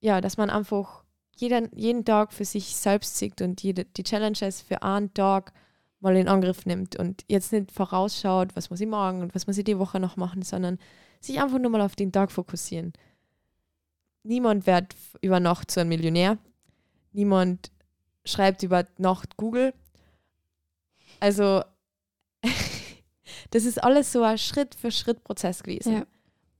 ja, 0.00 0.20
dass 0.20 0.36
man 0.36 0.50
einfach 0.50 1.01
jeden, 1.42 1.68
jeden 1.74 2.04
Tag 2.04 2.32
für 2.32 2.44
sich 2.44 2.76
selbst 2.76 3.18
sieht 3.18 3.42
und 3.42 3.62
jede, 3.62 3.84
die 3.84 4.04
Challenges 4.04 4.62
für 4.62 4.82
einen 4.82 5.12
Tag 5.12 5.52
mal 6.00 6.16
in 6.16 6.28
Angriff 6.28 6.64
nimmt 6.66 6.96
und 6.96 7.24
jetzt 7.28 7.52
nicht 7.52 7.70
vorausschaut, 7.70 8.56
was 8.56 8.70
muss 8.70 8.80
ich 8.80 8.88
morgen 8.88 9.22
und 9.22 9.34
was 9.34 9.46
muss 9.46 9.58
ich 9.58 9.64
die 9.64 9.78
Woche 9.78 10.00
noch 10.00 10.16
machen, 10.16 10.42
sondern 10.42 10.78
sich 11.20 11.40
einfach 11.40 11.58
nur 11.58 11.70
mal 11.70 11.80
auf 11.80 11.94
den 11.94 12.10
Tag 12.12 12.32
fokussieren. 12.32 12.92
Niemand 14.24 14.66
wird 14.66 14.94
über 15.20 15.40
Nacht 15.40 15.70
zu 15.70 15.80
einem 15.80 15.90
Millionär. 15.90 16.38
Niemand 17.12 17.70
schreibt 18.24 18.62
über 18.62 18.86
Nacht 18.98 19.36
Google. 19.36 19.74
Also, 21.20 21.62
das 23.50 23.64
ist 23.64 23.82
alles 23.82 24.12
so 24.12 24.22
ein 24.22 24.38
Schritt-für-Schritt-Prozess 24.38 25.62
gewesen. 25.62 25.92
Ja. 25.92 26.06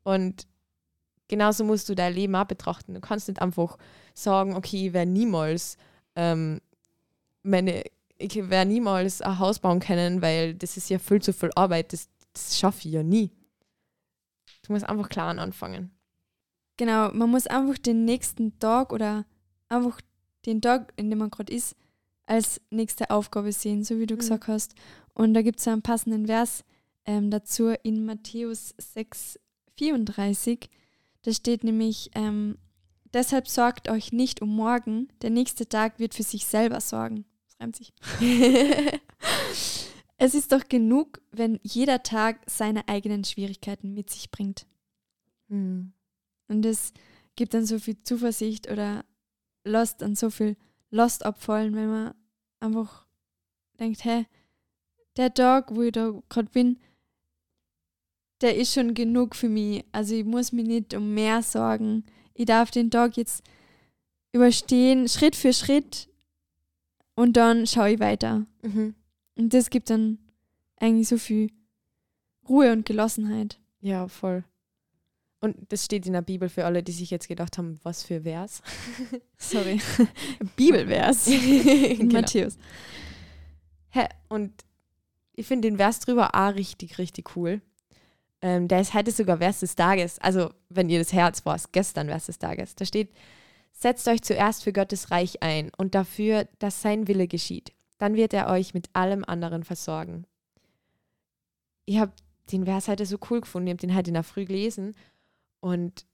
Und 0.05 0.47
genauso 1.33 1.65
musst 1.65 1.89
du 1.89 1.95
dein 1.95 2.13
Leben 2.13 2.37
auch 2.37 2.45
betrachten. 2.45 2.93
Du 2.93 3.01
kannst 3.01 3.27
nicht 3.27 3.41
einfach 3.41 3.79
sagen, 4.13 4.55
okay, 4.55 4.89
ich 4.89 4.93
werde 4.93 5.11
niemals 5.11 5.79
ähm, 6.15 6.61
meine, 7.43 7.85
ich 8.19 8.37
werde 8.51 8.71
niemals 8.71 9.23
ein 9.23 9.39
Haus 9.39 9.59
bauen 9.59 9.81
können, 9.81 10.21
weil 10.21 10.53
das 10.53 10.77
ist 10.77 10.91
ja 10.91 10.99
viel 10.99 11.23
zu 11.23 11.33
viel 11.33 11.51
Arbeit, 11.57 11.95
das, 11.95 12.11
das 12.35 12.59
schaffe 12.59 12.87
ich 12.87 12.93
ja 12.93 13.03
nie. 13.03 13.31
Du 14.67 14.75
musst 14.75 14.87
einfach 14.87 15.09
klar 15.09 15.39
anfangen. 15.39 15.91
Genau, 16.77 17.11
man 17.13 17.31
muss 17.31 17.47
einfach 17.47 17.79
den 17.79 18.05
nächsten 18.05 18.59
Tag 18.59 18.93
oder 18.93 19.25
einfach 19.71 20.03
den 20.45 20.61
Tag, 20.61 20.93
in 20.97 21.09
dem 21.09 21.19
man 21.19 21.31
gerade 21.31 21.51
ist, 21.51 21.77
als 22.27 22.61
nächste 22.69 23.09
Aufgabe 23.09 23.53
sehen, 23.53 23.85
so 23.85 23.99
wie 23.99 24.07
du 24.07 24.17
mhm. 24.17 24.19
gesagt 24.19 24.49
hast. 24.49 24.75
Und 25.15 25.33
da 25.33 25.41
gibt 25.41 25.61
es 25.61 25.67
einen 25.67 25.81
passenden 25.81 26.27
Vers 26.27 26.63
ähm, 27.07 27.31
dazu 27.31 27.69
in 27.83 28.05
Matthäus 28.05 28.75
6, 28.77 29.41
34. 29.79 30.69
Da 31.23 31.33
steht 31.33 31.65
nämlich, 31.65 32.11
ähm, 32.15 32.59
deshalb 33.13 33.49
sorgt 33.49 33.89
euch 33.89 34.13
nicht 34.13 34.43
um 34.43 34.55
morgen, 34.55 35.09
der 35.23 35.31
nächste 35.31 35.69
Tag 35.69 35.99
wird 35.99 36.15
für 36.15 36.23
sich 36.23 36.47
selber 36.47 36.81
sorgen. 36.81 37.25
Das 37.47 37.61
reimt 37.61 37.77
sich. 37.77 37.93
es 40.19 40.35
ist 40.35 40.53
doch 40.53 40.69
genug, 40.69 41.21
wenn 41.31 41.61
jeder 41.63 42.03
Tag 42.03 42.41
seine 42.47 42.89
eigenen 42.89 43.25
Schwierigkeiten 43.25 43.95
mit 43.95 44.11
sich 44.11 44.31
bringt. 44.31 44.67
Mhm. 45.49 45.93
Und 46.49 46.67
es 46.67 46.93
gibt 47.37 47.55
dann 47.55 47.67
so 47.67 47.79
viel 47.79 48.03
Zuversicht 48.03 48.71
oder 48.71 49.05
lässt 49.65 50.03
dann 50.03 50.15
so 50.15 50.31
viel 50.31 50.57
Last 50.91 51.25
abfallen, 51.25 51.75
wenn 51.75 51.89
man 51.89 52.15
einfach 52.61 53.07
denkt, 53.79 54.05
hey, 54.05 54.27
der 55.17 55.33
Tag, 55.33 55.75
wo 55.75 55.83
ich 55.83 55.93
da 55.93 56.13
gerade 56.29 56.51
bin, 56.51 56.79
der 58.43 58.57
ist 58.57 58.75
schon 58.75 58.95
genug 58.95 59.35
für 59.35 59.49
mich. 59.49 59.85
Also 59.93 60.15
ich 60.15 60.25
muss 60.25 60.53
mich 60.53 60.67
nicht 60.67 60.95
um 60.95 61.15
mehr 61.15 61.43
sorgen. 61.43 62.05
Ich 62.35 62.47
darf 62.47 62.71
den 62.71 62.91
Tag 62.91 63.17
jetzt 63.17 63.43
überstehen, 64.33 65.09
Schritt 65.09 65.37
für 65.37 65.53
Schritt 65.53 66.09
und 67.15 67.37
dann 67.37 67.67
schaue 67.67 67.93
ich 67.93 68.01
weiter. 68.01 68.47
Mhm. 68.63 68.95
Und 69.37 69.55
das 69.55 69.71
gibt 69.71 69.91
dann 69.91 70.19
eigentlich 70.77 71.09
so 71.09 71.19
viel 71.19 71.51
Ruhe 72.49 72.73
und 72.73 72.87
Gelassenheit. 72.87 73.59
Ja, 73.81 74.09
voll. 74.09 74.45
Und 75.41 75.57
das 75.71 75.85
steht 75.85 76.07
in 76.07 76.13
der 76.13 76.23
Bibel 76.23 76.49
für 76.49 76.65
alle, 76.65 76.83
die 76.83 76.93
sich 76.93 77.11
jetzt 77.11 77.27
gedacht 77.27 77.59
haben, 77.59 77.81
was 77.83 78.05
für 78.05 78.23
Vers. 78.23 78.63
Sorry. 79.37 79.81
Bibelvers. 80.57 81.27
Genau. 81.31 82.15
Matthäus. 82.15 82.57
Hä, 83.91 84.07
und 84.29 84.53
ich 85.35 85.47
finde 85.47 85.69
den 85.69 85.77
Vers 85.79 86.01
drüber 86.01 86.35
auch 86.35 86.55
richtig, 86.55 86.99
richtig 86.99 87.37
cool. 87.37 87.61
Ähm, 88.43 88.67
der 88.67 88.81
ist 88.81 88.93
heute 88.93 89.13
sogar 89.13 89.39
Vers 89.39 89.61
des 89.61 89.77
Tages. 89.77 90.19
Also, 90.19 90.51
wenn 90.69 90.91
ihr 90.91 90.99
das 90.99 91.13
Herz 91.13 91.47
war, 91.47 91.55
ist 91.55 91.73
gestern 91.73 92.09
Vers 92.09 92.27
des 92.27 92.39
Tages. 92.39 92.75
Da 92.75 92.85
steht, 92.85 93.11
setzt 93.73 94.09
euch 94.09 94.23
zuerst 94.23 94.65
für 94.65 94.73
Gottes 94.73 95.13
Reich 95.13 95.43
ein 95.43 95.71
und 95.77 95.95
dafür, 95.95 96.49
dass 96.59 96.83
sein 96.83 97.07
Wille 97.07 97.29
geschieht. 97.29 97.73
Dann 97.99 98.15
wird 98.17 98.35
er 98.35 98.49
euch 98.49 98.75
mit 98.75 98.91
allem 98.95 99.25
anderen 99.25 99.63
versorgen. 99.63 100.27
Ich 101.85 101.99
habe 101.99 102.13
den 102.51 102.65
Vers 102.65 102.89
heute 102.89 103.07
so 103.07 103.17
cool 103.31 103.41
gefunden. 103.41 103.69
Ich 103.69 103.73
habe 103.73 103.81
den 103.81 103.97
heute 103.97 104.11
in 104.11 104.15
der 104.15 104.25
Früh 104.25 104.45
gelesen. 104.45 104.97
Und 105.61 106.05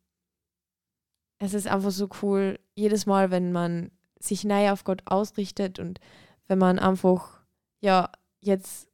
es 1.38 1.54
ist 1.54 1.66
einfach 1.66 1.90
so 1.90 2.10
cool, 2.22 2.58
jedes 2.74 3.06
Mal, 3.06 3.30
wenn 3.30 3.52
man 3.52 3.90
sich 4.18 4.44
neu 4.44 4.70
auf 4.70 4.84
Gott 4.84 5.02
ausrichtet 5.06 5.78
und 5.78 6.00
wenn 6.46 6.58
man 6.58 6.78
einfach, 6.78 7.40
ja, 7.80 8.10
jetzt 8.40 8.88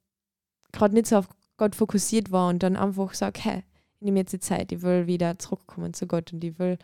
gerade 0.73 0.95
nicht 0.95 1.07
so 1.07 1.19
auf 1.19 1.29
Gott 1.57 1.75
fokussiert 1.75 2.31
war 2.31 2.49
und 2.49 2.63
dann 2.63 2.77
einfach 2.77 3.15
sagt, 3.15 3.45
hey, 3.45 3.63
ich 3.95 4.03
nehme 4.03 4.21
jetzt 4.21 4.33
die 4.33 4.41
Zeit, 4.41 4.73
ich 4.73 4.83
will 4.83 5.07
wieder 5.07 5.39
zurückkommen 5.39 5.95
zu 5.95 6.07
Gott 6.07 6.33
und 6.33 6.43
ich 6.45 6.59
will 6.59 6.79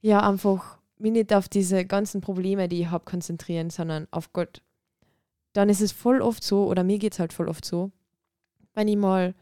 ja 0.00 0.26
einfach 0.26 0.78
mich 0.98 1.12
nicht 1.12 1.32
auf 1.32 1.48
diese 1.48 1.84
ganzen 1.84 2.20
Probleme, 2.20 2.68
die 2.68 2.82
ich 2.82 2.90
habe, 2.90 3.04
konzentrieren, 3.04 3.70
sondern 3.70 4.06
auf 4.10 4.32
Gott. 4.32 4.62
Dann 5.52 5.68
ist 5.68 5.80
es 5.80 5.92
voll 5.92 6.20
oft 6.22 6.42
so, 6.42 6.66
oder 6.66 6.84
mir 6.84 6.98
geht 6.98 7.14
es 7.14 7.18
halt 7.18 7.32
voll 7.32 7.48
oft 7.48 7.64
so, 7.64 7.90
wenn 8.74 8.88
ich 8.88 8.96
mal 8.96 9.34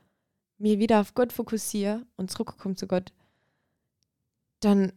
mir 0.58 0.78
wieder 0.78 1.00
auf 1.00 1.14
Gott 1.14 1.32
fokussiere 1.32 2.06
und 2.16 2.30
zurückkomme 2.30 2.74
zu 2.74 2.86
Gott, 2.86 3.12
dann 4.60 4.92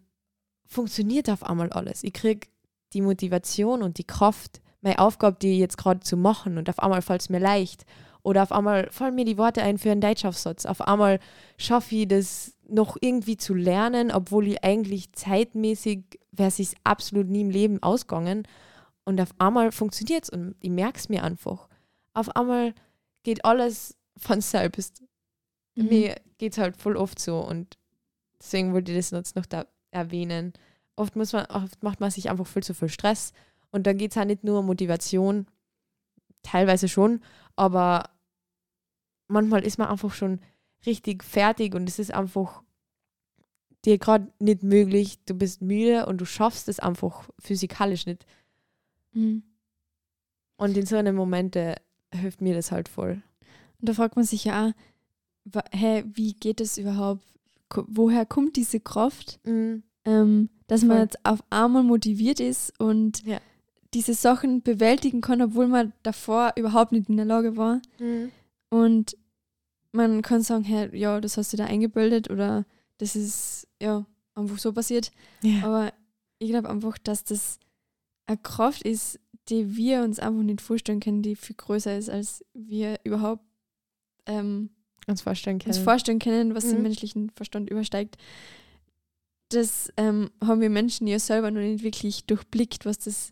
funktioniert 0.66 1.30
auf 1.30 1.44
einmal 1.44 1.72
alles. 1.72 2.04
Ich 2.04 2.14
kriege 2.14 2.48
die 2.94 3.02
Motivation 3.02 3.84
und 3.84 3.98
die 3.98 4.08
Kraft, 4.08 4.62
meine 4.82 5.00
Aufgabe, 5.00 5.38
die 5.42 5.60
jetzt 5.60 5.78
gerade 5.78 6.00
zu 6.00 6.16
machen 6.16 6.58
und 6.58 6.70
auf 6.70 6.80
einmal 6.80 7.02
fällt 7.02 7.22
es 7.22 7.30
mir 7.30 7.40
leicht. 7.40 7.86
Oder 8.24 8.44
auf 8.44 8.52
einmal 8.52 8.90
fallen 8.92 9.16
mir 9.16 9.26
die 9.26 9.38
Worte 9.38 9.62
ein 9.62 9.78
für 9.78 9.92
einen 9.92 10.02
Deutschaufsatz. 10.02 10.66
Auf 10.66 10.82
einmal 10.82 11.20
schaffe 11.58 11.96
ich 11.96 12.08
das 12.08 12.54
noch 12.68 12.98
irgendwie 13.00 13.38
zu 13.38 13.54
lernen, 13.54 14.12
obwohl 14.12 14.48
ich 14.48 14.64
eigentlich 14.64 15.12
zeitmäßig 15.14 16.20
wäre 16.32 16.50
es 16.50 16.74
absolut 16.84 17.28
nie 17.28 17.42
im 17.42 17.50
Leben 17.50 17.82
ausgegangen. 17.82 18.48
Und 19.06 19.20
auf 19.20 19.34
einmal 19.40 19.72
funktioniert 19.72 20.26
es 20.26 20.30
und 20.30 20.56
ich 20.60 20.70
merke 20.70 21.00
es 21.00 21.10
mir 21.10 21.24
einfach. 21.24 21.68
Auf 22.14 22.36
einmal 22.36 22.74
geht 23.24 23.46
alles 23.46 23.98
von 24.18 24.42
selbst. 24.42 25.02
Mhm. 25.76 25.86
Mir 25.88 26.16
geht 26.38 26.54
es 26.54 26.58
halt 26.58 26.78
voll 26.78 26.96
oft 26.96 27.20
so 27.20 27.40
und 27.40 27.78
deswegen 28.40 28.74
wollte 28.74 28.92
ich 28.92 28.98
das 28.98 29.12
jetzt 29.12 29.36
noch 29.36 29.46
da 29.46 29.66
erwähnen. 29.92 30.54
Oft, 30.96 31.16
muss 31.16 31.34
man, 31.34 31.46
oft 31.48 31.82
macht 31.82 32.00
man 32.00 32.12
sich 32.12 32.30
einfach 32.30 32.46
viel 32.46 32.64
zu 32.64 32.74
viel 32.74 32.90
Stress 32.90 33.34
und 33.72 33.88
da 33.88 33.94
geht 33.94 34.12
es 34.12 34.18
auch 34.18 34.26
nicht 34.26 34.44
nur 34.44 34.60
um 34.60 34.66
Motivation, 34.66 35.48
teilweise 36.44 36.88
schon, 36.88 37.22
aber 37.60 38.10
manchmal 39.28 39.64
ist 39.64 39.78
man 39.78 39.88
einfach 39.90 40.14
schon 40.14 40.40
richtig 40.86 41.24
fertig 41.24 41.76
und 41.76 41.88
es 41.90 42.00
ist 42.00 42.14
einfach 42.14 42.64
dir 43.86 43.98
gerade 43.98 44.32
nicht 44.40 44.64
möglich, 44.64 45.20
du 45.26 45.34
bist 45.34 45.62
müde 45.62 46.06
und 46.06 46.20
du 46.20 46.26
schaffst 46.26 46.68
es 46.70 46.80
einfach 46.80 47.30
physikalisch 47.40 48.06
nicht. 48.06 48.26
Mhm. 49.14 49.44
Und 50.58 50.76
in 50.78 50.86
so 50.86 50.96
einem 50.98 51.16
Momente 51.16 51.76
hilft 52.14 52.42
mir 52.42 52.54
das 52.56 52.72
halt 52.72 52.90
voll. 52.90 53.22
Und 53.80 53.88
da 53.90 53.94
fragt 53.94 54.16
man 54.18 54.26
sich 54.26 54.44
ja 54.46 54.74
auch, 55.54 55.62
hä, 55.72 56.04
wie 56.14 56.34
geht 56.34 56.60
es 56.60 56.78
überhaupt? 56.78 57.24
Woher 57.74 58.26
kommt 58.26 58.56
diese 58.58 58.80
Kraft, 58.80 59.40
Mhm. 59.46 59.84
ähm, 60.06 60.50
dass 60.68 60.82
man 60.82 60.98
Voll. 60.98 61.04
jetzt 61.06 61.26
auf 61.26 61.42
einmal 61.50 61.84
motiviert 61.84 62.40
ist 62.40 62.78
und 62.80 63.24
Ja. 63.26 63.40
Diese 63.94 64.14
Sachen 64.14 64.62
bewältigen 64.62 65.22
kann, 65.22 65.42
obwohl 65.42 65.68
man 65.68 65.94
davor 66.04 66.54
überhaupt 66.56 66.92
nicht 66.92 67.10
in 67.10 67.18
der 67.18 67.26
Lage 67.26 67.58
war? 67.58 67.82
Mhm. 68.00 68.32
Und 68.70 69.18
man 69.92 70.22
kann 70.22 70.42
sagen, 70.44 70.64
hey, 70.64 70.96
ja, 70.96 71.20
das 71.20 71.38
hast 71.38 71.52
du 71.54 71.58
da 71.58 71.66
eingebildet 71.66 72.30
oder 72.30 72.66
das 73.00 73.16
ist 73.16 73.68
ja 73.82 74.06
einfach 74.36 74.60
so 74.60 74.72
passiert. 74.74 75.12
Ja. 75.42 75.64
Aber 75.64 75.94
ich 76.38 76.50
glaube 76.50 76.70
einfach, 76.70 76.98
dass 77.00 77.24
das 77.24 77.60
eine 78.28 78.38
Kraft 78.38 78.84
ist, 78.84 79.20
die 79.50 79.76
wir 79.76 80.04
uns 80.04 80.20
einfach 80.20 80.44
nicht 80.44 80.62
vorstellen 80.62 81.00
können, 81.00 81.24
die 81.24 81.36
viel 81.36 81.56
größer 81.56 81.98
ist, 81.98 82.10
als 82.10 82.46
wir 82.54 83.00
überhaupt 83.04 83.44
ähm, 84.28 84.70
Uns 85.08 85.22
vorstellen 85.22 85.58
können. 85.58 85.74
uns 85.74 85.84
vorstellen 85.84 86.20
können, 86.20 86.54
was 86.54 86.66
den 86.66 86.78
Mhm. 86.78 86.84
menschlichen 86.84 87.30
Verstand 87.32 87.70
übersteigt. 87.72 88.18
Das 89.50 89.92
ähm, 89.98 90.30
haben 90.44 90.62
wir 90.62 90.70
Menschen 90.70 91.08
ja 91.08 91.18
selber 91.18 91.50
noch 91.50 91.62
nicht 91.62 91.84
wirklich 91.84 92.26
durchblickt, 92.26 92.86
was 92.86 93.00
das 93.00 93.32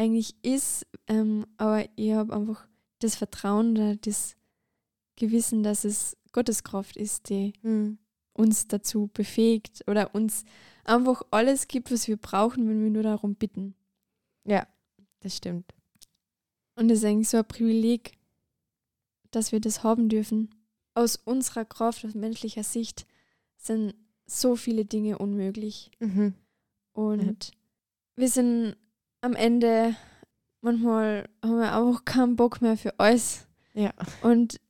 eigentlich 0.00 0.34
ist. 0.42 0.86
Ähm, 1.06 1.46
aber 1.58 1.84
ich 1.96 2.12
habe 2.12 2.32
einfach 2.34 2.66
das 3.00 3.16
Vertrauen 3.16 3.72
oder 3.72 3.96
das 3.96 4.34
Gewissen, 5.16 5.62
dass 5.62 5.84
es 5.84 6.16
Gottes 6.32 6.64
Kraft 6.64 6.96
ist, 6.96 7.28
die 7.28 7.52
Mhm. 7.62 7.98
uns 8.32 8.66
dazu 8.66 9.10
befähigt 9.12 9.84
oder 9.86 10.14
uns 10.14 10.44
einfach 10.84 11.22
alles 11.30 11.68
gibt, 11.68 11.92
was 11.92 12.08
wir 12.08 12.16
brauchen, 12.16 12.68
wenn 12.68 12.82
wir 12.82 12.90
nur 12.90 13.02
darum 13.02 13.34
bitten. 13.34 13.74
Ja, 14.46 14.66
das 15.20 15.36
stimmt. 15.36 15.74
Und 16.76 16.90
es 16.90 17.00
ist 17.00 17.04
eigentlich 17.04 17.28
so 17.28 17.36
ein 17.36 17.44
Privileg, 17.48 18.16
dass 19.30 19.52
wir 19.52 19.60
das 19.60 19.82
haben 19.82 20.08
dürfen. 20.08 20.54
Aus 20.94 21.16
unserer 21.16 21.64
Kraft, 21.66 22.04
aus 22.04 22.14
menschlicher 22.14 22.62
Sicht, 22.64 23.06
sind 23.56 23.94
so 24.26 24.56
viele 24.56 24.84
Dinge 24.86 25.18
unmöglich. 25.18 25.90
Mhm. 25.98 26.34
Und 26.92 27.50
wir 28.16 28.28
sind 28.28 28.76
am 29.20 29.34
Ende, 29.34 29.96
manchmal 30.60 31.28
haben 31.42 31.58
wir 31.58 31.76
auch 31.76 32.04
keinen 32.04 32.36
Bock 32.36 32.60
mehr 32.62 32.76
für 32.76 32.98
alles. 32.98 33.46
Ja. 33.74 33.92
Und 34.22 34.60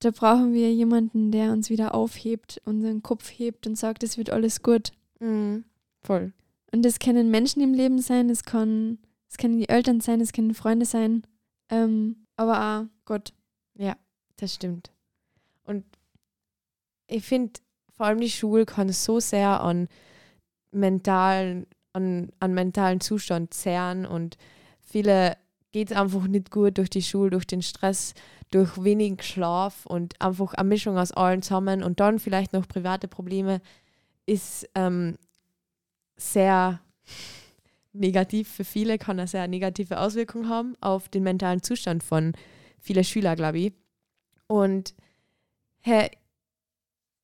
da 0.00 0.10
brauchen 0.10 0.52
wir 0.52 0.72
jemanden, 0.72 1.30
der 1.30 1.52
uns 1.52 1.70
wieder 1.70 1.94
aufhebt, 1.94 2.60
unseren 2.64 3.02
Kopf 3.02 3.28
hebt 3.30 3.66
und 3.66 3.76
sagt, 3.76 4.02
es 4.02 4.16
wird 4.16 4.30
alles 4.30 4.62
gut. 4.62 4.92
Mhm. 5.18 5.64
Voll. 6.00 6.32
Und 6.72 6.84
das 6.84 6.98
können 6.98 7.30
Menschen 7.30 7.62
im 7.62 7.74
Leben 7.74 8.00
sein, 8.00 8.30
es 8.30 8.44
kann, 8.44 8.98
es 9.28 9.36
können 9.36 9.58
die 9.58 9.68
Eltern 9.68 10.00
sein, 10.00 10.20
es 10.20 10.32
können 10.32 10.54
Freunde 10.54 10.86
sein, 10.86 11.24
ähm, 11.68 12.26
aber 12.36 12.60
auch 12.60 12.86
Gott. 13.04 13.34
Das 14.40 14.54
stimmt. 14.54 14.90
Und 15.64 15.84
ich 17.06 17.24
finde, 17.24 17.60
vor 17.92 18.06
allem 18.06 18.20
die 18.20 18.30
Schule 18.30 18.64
kann 18.64 18.88
so 18.90 19.20
sehr 19.20 19.60
an 19.60 19.86
mentalen, 20.72 21.66
an, 21.92 22.30
an 22.40 22.54
mentalen 22.54 23.00
Zustand 23.00 23.54
zehren 23.54 24.06
und 24.06 24.36
viele 24.80 25.36
geht 25.72 25.90
es 25.90 25.96
einfach 25.96 26.26
nicht 26.26 26.50
gut 26.50 26.78
durch 26.78 26.90
die 26.90 27.02
Schule, 27.02 27.30
durch 27.30 27.46
den 27.46 27.62
Stress, 27.62 28.14
durch 28.50 28.82
wenig 28.82 29.22
Schlaf 29.22 29.86
und 29.86 30.20
einfach 30.20 30.54
eine 30.54 30.68
Mischung 30.68 30.98
aus 30.98 31.12
allen 31.12 31.42
zusammen 31.42 31.82
und 31.82 32.00
dann 32.00 32.18
vielleicht 32.18 32.52
noch 32.52 32.66
private 32.66 33.08
Probleme 33.08 33.60
ist 34.26 34.68
ähm, 34.74 35.16
sehr 36.16 36.80
negativ 37.92 38.48
für 38.48 38.64
viele, 38.64 38.98
kann 38.98 39.18
eine 39.18 39.28
sehr 39.28 39.48
negative 39.48 39.98
Auswirkung 39.98 40.48
haben 40.48 40.76
auf 40.80 41.08
den 41.08 41.22
mentalen 41.22 41.62
Zustand 41.62 42.02
von 42.02 42.32
vielen 42.78 43.04
Schülern, 43.04 43.36
glaube 43.36 43.58
ich. 43.58 43.72
Und 44.46 44.94
hey, 45.80 46.10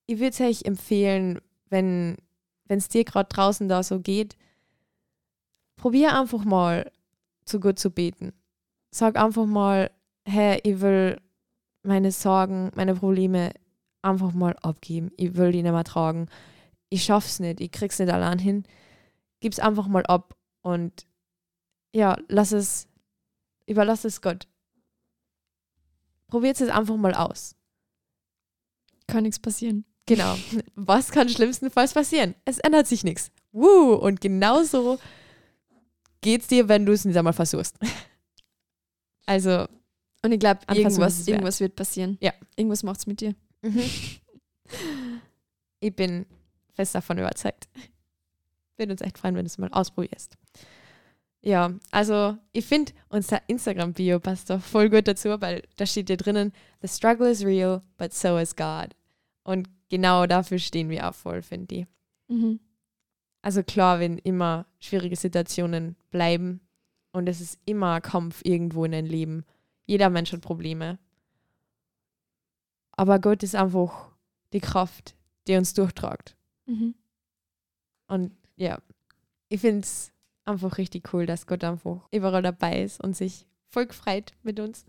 ich 0.06 0.18
würde 0.18 0.30
es 0.30 0.40
euch 0.40 0.64
empfehlen, 0.64 1.40
wenn 1.68 2.16
es 2.68 2.88
dir 2.88 3.04
gerade 3.04 3.28
draußen 3.28 3.68
da 3.68 3.82
so 3.82 4.00
geht, 4.00 4.36
probier 5.76 6.18
einfach 6.18 6.44
mal 6.44 6.90
zu 7.44 7.60
Gott 7.60 7.78
zu 7.78 7.90
beten. 7.90 8.32
Sag 8.90 9.16
einfach 9.16 9.46
mal, 9.46 9.90
hey, 10.26 10.60
ich 10.64 10.80
will 10.80 11.20
meine 11.82 12.10
Sorgen, 12.10 12.70
meine 12.74 12.94
Probleme 12.94 13.52
einfach 14.02 14.32
mal 14.32 14.56
abgeben. 14.62 15.10
Ich 15.16 15.36
will 15.36 15.52
die 15.52 15.62
nicht 15.62 15.72
mehr 15.72 15.84
tragen. 15.84 16.28
Ich 16.88 17.04
schaff's 17.04 17.40
nicht, 17.40 17.60
ich 17.60 17.70
krieg's 17.70 17.98
nicht 17.98 18.12
allein 18.12 18.38
hin. 18.38 18.64
Gib's 19.40 19.58
einfach 19.58 19.86
mal 19.86 20.04
ab 20.06 20.34
und 20.62 21.06
ja, 21.94 22.16
lass 22.28 22.52
es, 22.52 22.88
überlass 23.66 24.04
es 24.04 24.20
Gott. 24.20 24.48
Probiert 26.28 26.60
es 26.60 26.68
einfach 26.68 26.96
mal 26.96 27.14
aus. 27.14 27.54
Kann 29.06 29.22
nichts 29.22 29.38
passieren. 29.38 29.84
Genau. 30.06 30.36
Was 30.74 31.10
kann 31.10 31.28
schlimmstenfalls 31.28 31.94
passieren? 31.94 32.34
Es 32.44 32.58
ändert 32.58 32.86
sich 32.86 33.04
nichts. 33.04 33.30
Woo! 33.52 33.94
Und 33.94 34.20
genauso 34.20 34.98
geht's 36.26 36.48
dir, 36.48 36.68
wenn 36.68 36.84
du 36.84 36.92
es 36.92 37.04
nicht 37.04 37.16
einmal 37.16 37.32
versuchst. 37.32 37.78
Also, 39.28 39.66
Und 40.22 40.30
ich 40.30 40.38
glaube, 40.38 40.60
es 40.68 40.76
irgendwas, 40.76 41.26
irgendwas 41.26 41.58
wird 41.58 41.74
passieren. 41.74 42.16
Ja. 42.20 42.32
Irgendwas 42.54 42.84
macht's 42.84 43.08
mit 43.08 43.20
dir. 43.20 43.34
ich 45.80 45.96
bin 45.96 46.26
fest 46.74 46.94
davon 46.94 47.18
überzeugt. 47.18 47.66
würde 48.76 48.92
uns 48.92 49.00
echt 49.00 49.18
freuen, 49.18 49.34
wenn 49.34 49.44
du 49.44 49.48
es 49.48 49.58
mal 49.58 49.68
ausprobierst. 49.72 50.38
Ja, 51.40 51.74
also 51.90 52.38
ich 52.52 52.66
finde, 52.66 52.92
unser 53.08 53.42
Instagram-Bio 53.48 54.20
passt 54.20 54.48
doch 54.48 54.62
voll 54.62 54.90
gut 54.90 55.08
dazu, 55.08 55.40
weil 55.40 55.64
da 55.76 55.86
steht 55.86 56.08
ja 56.08 56.14
drinnen, 56.14 56.52
The 56.82 56.88
struggle 56.88 57.28
is 57.28 57.44
real, 57.44 57.82
but 57.98 58.14
so 58.14 58.38
is 58.38 58.54
God. 58.54 58.94
Und 59.42 59.68
genau 59.88 60.26
dafür 60.26 60.60
stehen 60.60 60.88
wir 60.88 61.08
auch 61.08 61.14
voll, 61.16 61.42
finde 61.42 61.74
ich. 61.74 61.86
Mhm. 62.28 62.60
Also 63.46 63.62
klar, 63.62 64.00
wenn 64.00 64.18
immer 64.18 64.66
schwierige 64.80 65.14
Situationen 65.14 65.94
bleiben 66.10 66.58
und 67.12 67.28
es 67.28 67.40
ist 67.40 67.60
immer 67.64 67.92
ein 67.92 68.02
Kampf 68.02 68.40
irgendwo 68.42 68.84
in 68.84 68.90
deinem 68.90 69.06
Leben. 69.06 69.44
Jeder 69.84 70.10
Mensch 70.10 70.32
hat 70.32 70.40
Probleme. 70.40 70.98
Aber 72.90 73.20
Gott 73.20 73.44
ist 73.44 73.54
einfach 73.54 74.10
die 74.52 74.58
Kraft, 74.58 75.14
die 75.46 75.54
uns 75.54 75.74
durchtragt. 75.74 76.36
Mhm. 76.66 76.96
Und 78.08 78.32
ja, 78.56 78.80
ich 79.48 79.60
finde 79.60 79.82
es 79.82 80.10
einfach 80.44 80.76
richtig 80.76 81.14
cool, 81.14 81.24
dass 81.24 81.46
Gott 81.46 81.62
einfach 81.62 82.08
überall 82.10 82.42
dabei 82.42 82.82
ist 82.82 83.00
und 83.00 83.16
sich 83.16 83.46
voll 83.68 83.86
gefreut 83.86 84.32
mit 84.42 84.58
uns. 84.58 84.84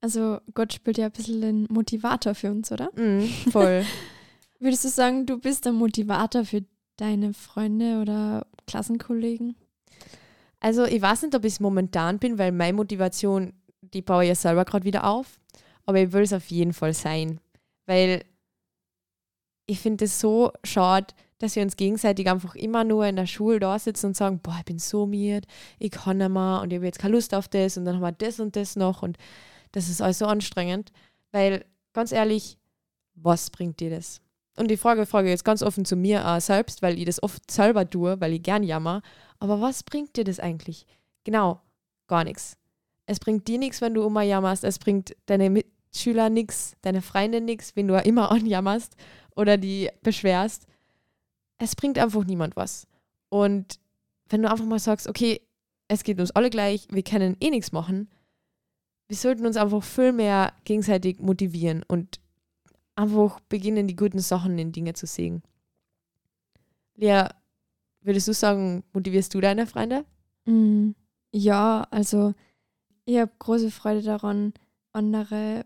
Also 0.00 0.40
Gott 0.54 0.72
spielt 0.72 0.96
ja 0.96 1.04
ein 1.04 1.12
bisschen 1.12 1.42
den 1.42 1.66
Motivator 1.68 2.34
für 2.34 2.50
uns, 2.50 2.72
oder? 2.72 2.90
Mhm, 2.96 3.28
voll. 3.50 3.84
Würdest 4.58 4.86
du 4.86 4.88
sagen, 4.88 5.26
du 5.26 5.38
bist 5.38 5.66
der 5.66 5.72
Motivator 5.72 6.46
für 6.46 6.64
deine 6.96 7.34
Freunde 7.34 8.00
oder 8.00 8.46
Klassenkollegen? 8.66 9.56
Also 10.60 10.84
ich 10.84 11.00
weiß 11.00 11.22
nicht, 11.22 11.34
ob 11.34 11.44
ich 11.44 11.54
es 11.54 11.60
momentan 11.60 12.18
bin, 12.18 12.38
weil 12.38 12.52
meine 12.52 12.72
Motivation, 12.72 13.52
die 13.80 14.02
baue 14.02 14.24
ich 14.24 14.28
ja 14.28 14.34
selber 14.34 14.64
gerade 14.64 14.84
wieder 14.84 15.04
auf. 15.04 15.38
Aber 15.84 16.00
ich 16.00 16.12
will 16.12 16.22
es 16.22 16.32
auf 16.32 16.46
jeden 16.46 16.72
Fall 16.72 16.94
sein. 16.94 17.40
Weil 17.86 18.24
ich 19.66 19.80
finde 19.80 20.06
es 20.06 20.20
so 20.20 20.52
schade, 20.64 21.14
dass 21.38 21.54
wir 21.54 21.62
uns 21.62 21.76
gegenseitig 21.76 22.28
einfach 22.30 22.54
immer 22.54 22.84
nur 22.84 23.06
in 23.06 23.16
der 23.16 23.26
Schule 23.26 23.60
da 23.60 23.78
sitzen 23.78 24.06
und 24.06 24.16
sagen, 24.16 24.40
boah, 24.40 24.56
ich 24.58 24.64
bin 24.64 24.78
so 24.78 25.06
miert, 25.06 25.46
ich 25.78 25.90
kann 25.90 26.18
nicht 26.18 26.30
mehr 26.30 26.60
und 26.62 26.72
ich 26.72 26.78
habe 26.78 26.86
jetzt 26.86 26.98
keine 26.98 27.14
Lust 27.14 27.34
auf 27.34 27.48
das 27.48 27.76
und 27.76 27.84
dann 27.84 27.96
haben 27.96 28.02
wir 28.02 28.12
das 28.12 28.40
und 28.40 28.56
das 28.56 28.76
noch 28.76 29.02
und 29.02 29.18
das 29.72 29.88
ist 29.88 30.00
alles 30.00 30.18
so 30.18 30.26
anstrengend. 30.26 30.92
Weil, 31.32 31.66
ganz 31.92 32.12
ehrlich, 32.12 32.56
was 33.14 33.50
bringt 33.50 33.80
dir 33.80 33.90
das? 33.90 34.22
Und 34.56 34.70
die 34.70 34.76
Frage 34.76 35.06
frage 35.06 35.28
jetzt 35.28 35.44
ganz 35.44 35.62
offen 35.62 35.84
zu 35.84 35.96
mir 35.96 36.26
auch 36.26 36.40
selbst, 36.40 36.82
weil 36.82 36.98
ich 36.98 37.04
das 37.04 37.22
oft 37.22 37.50
selber 37.50 37.88
tue, 37.88 38.20
weil 38.20 38.32
ich 38.32 38.42
gern 38.42 38.62
jammer. 38.62 39.02
Aber 39.38 39.60
was 39.60 39.82
bringt 39.82 40.16
dir 40.16 40.24
das 40.24 40.40
eigentlich? 40.40 40.86
Genau, 41.24 41.60
gar 42.06 42.24
nichts. 42.24 42.56
Es 43.04 43.20
bringt 43.20 43.46
dir 43.48 43.58
nichts, 43.58 43.80
wenn 43.80 43.94
du 43.94 44.02
immer 44.04 44.22
jammerst. 44.22 44.64
Es 44.64 44.78
bringt 44.78 45.14
deine 45.26 45.50
Mitschüler 45.50 46.30
nichts, 46.30 46.74
deine 46.80 47.02
Freunde 47.02 47.40
nichts, 47.40 47.76
wenn 47.76 47.86
du 47.86 47.94
immer 48.00 48.30
anjammerst 48.32 48.96
oder 49.34 49.58
die 49.58 49.90
beschwerst. 50.02 50.66
Es 51.58 51.76
bringt 51.76 51.98
einfach 51.98 52.24
niemand 52.24 52.56
was. 52.56 52.86
Und 53.28 53.78
wenn 54.28 54.42
du 54.42 54.50
einfach 54.50 54.64
mal 54.64 54.78
sagst, 54.78 55.08
okay, 55.08 55.40
es 55.88 56.02
geht 56.02 56.18
uns 56.18 56.30
alle 56.32 56.50
gleich, 56.50 56.88
wir 56.90 57.02
können 57.02 57.36
eh 57.40 57.50
nichts 57.50 57.72
machen, 57.72 58.08
wir 59.08 59.16
sollten 59.16 59.46
uns 59.46 59.56
einfach 59.56 59.84
viel 59.84 60.12
mehr 60.12 60.52
gegenseitig 60.64 61.20
motivieren 61.20 61.84
und 61.86 62.18
einfach 62.96 63.40
beginnen, 63.40 63.86
die 63.86 63.96
guten 63.96 64.18
Sachen 64.18 64.58
in 64.58 64.72
Dinge 64.72 64.94
zu 64.94 65.06
sehen. 65.06 65.42
Lea, 66.94 67.24
würdest 68.00 68.28
du 68.28 68.32
sagen, 68.32 68.82
motivierst 68.92 69.34
du 69.34 69.40
deine 69.40 69.66
Freunde? 69.66 70.04
Mm, 70.46 70.90
ja, 71.32 71.86
also 71.90 72.34
ich 73.04 73.18
habe 73.18 73.30
große 73.38 73.70
Freude 73.70 74.02
daran, 74.02 74.54
andere 74.92 75.64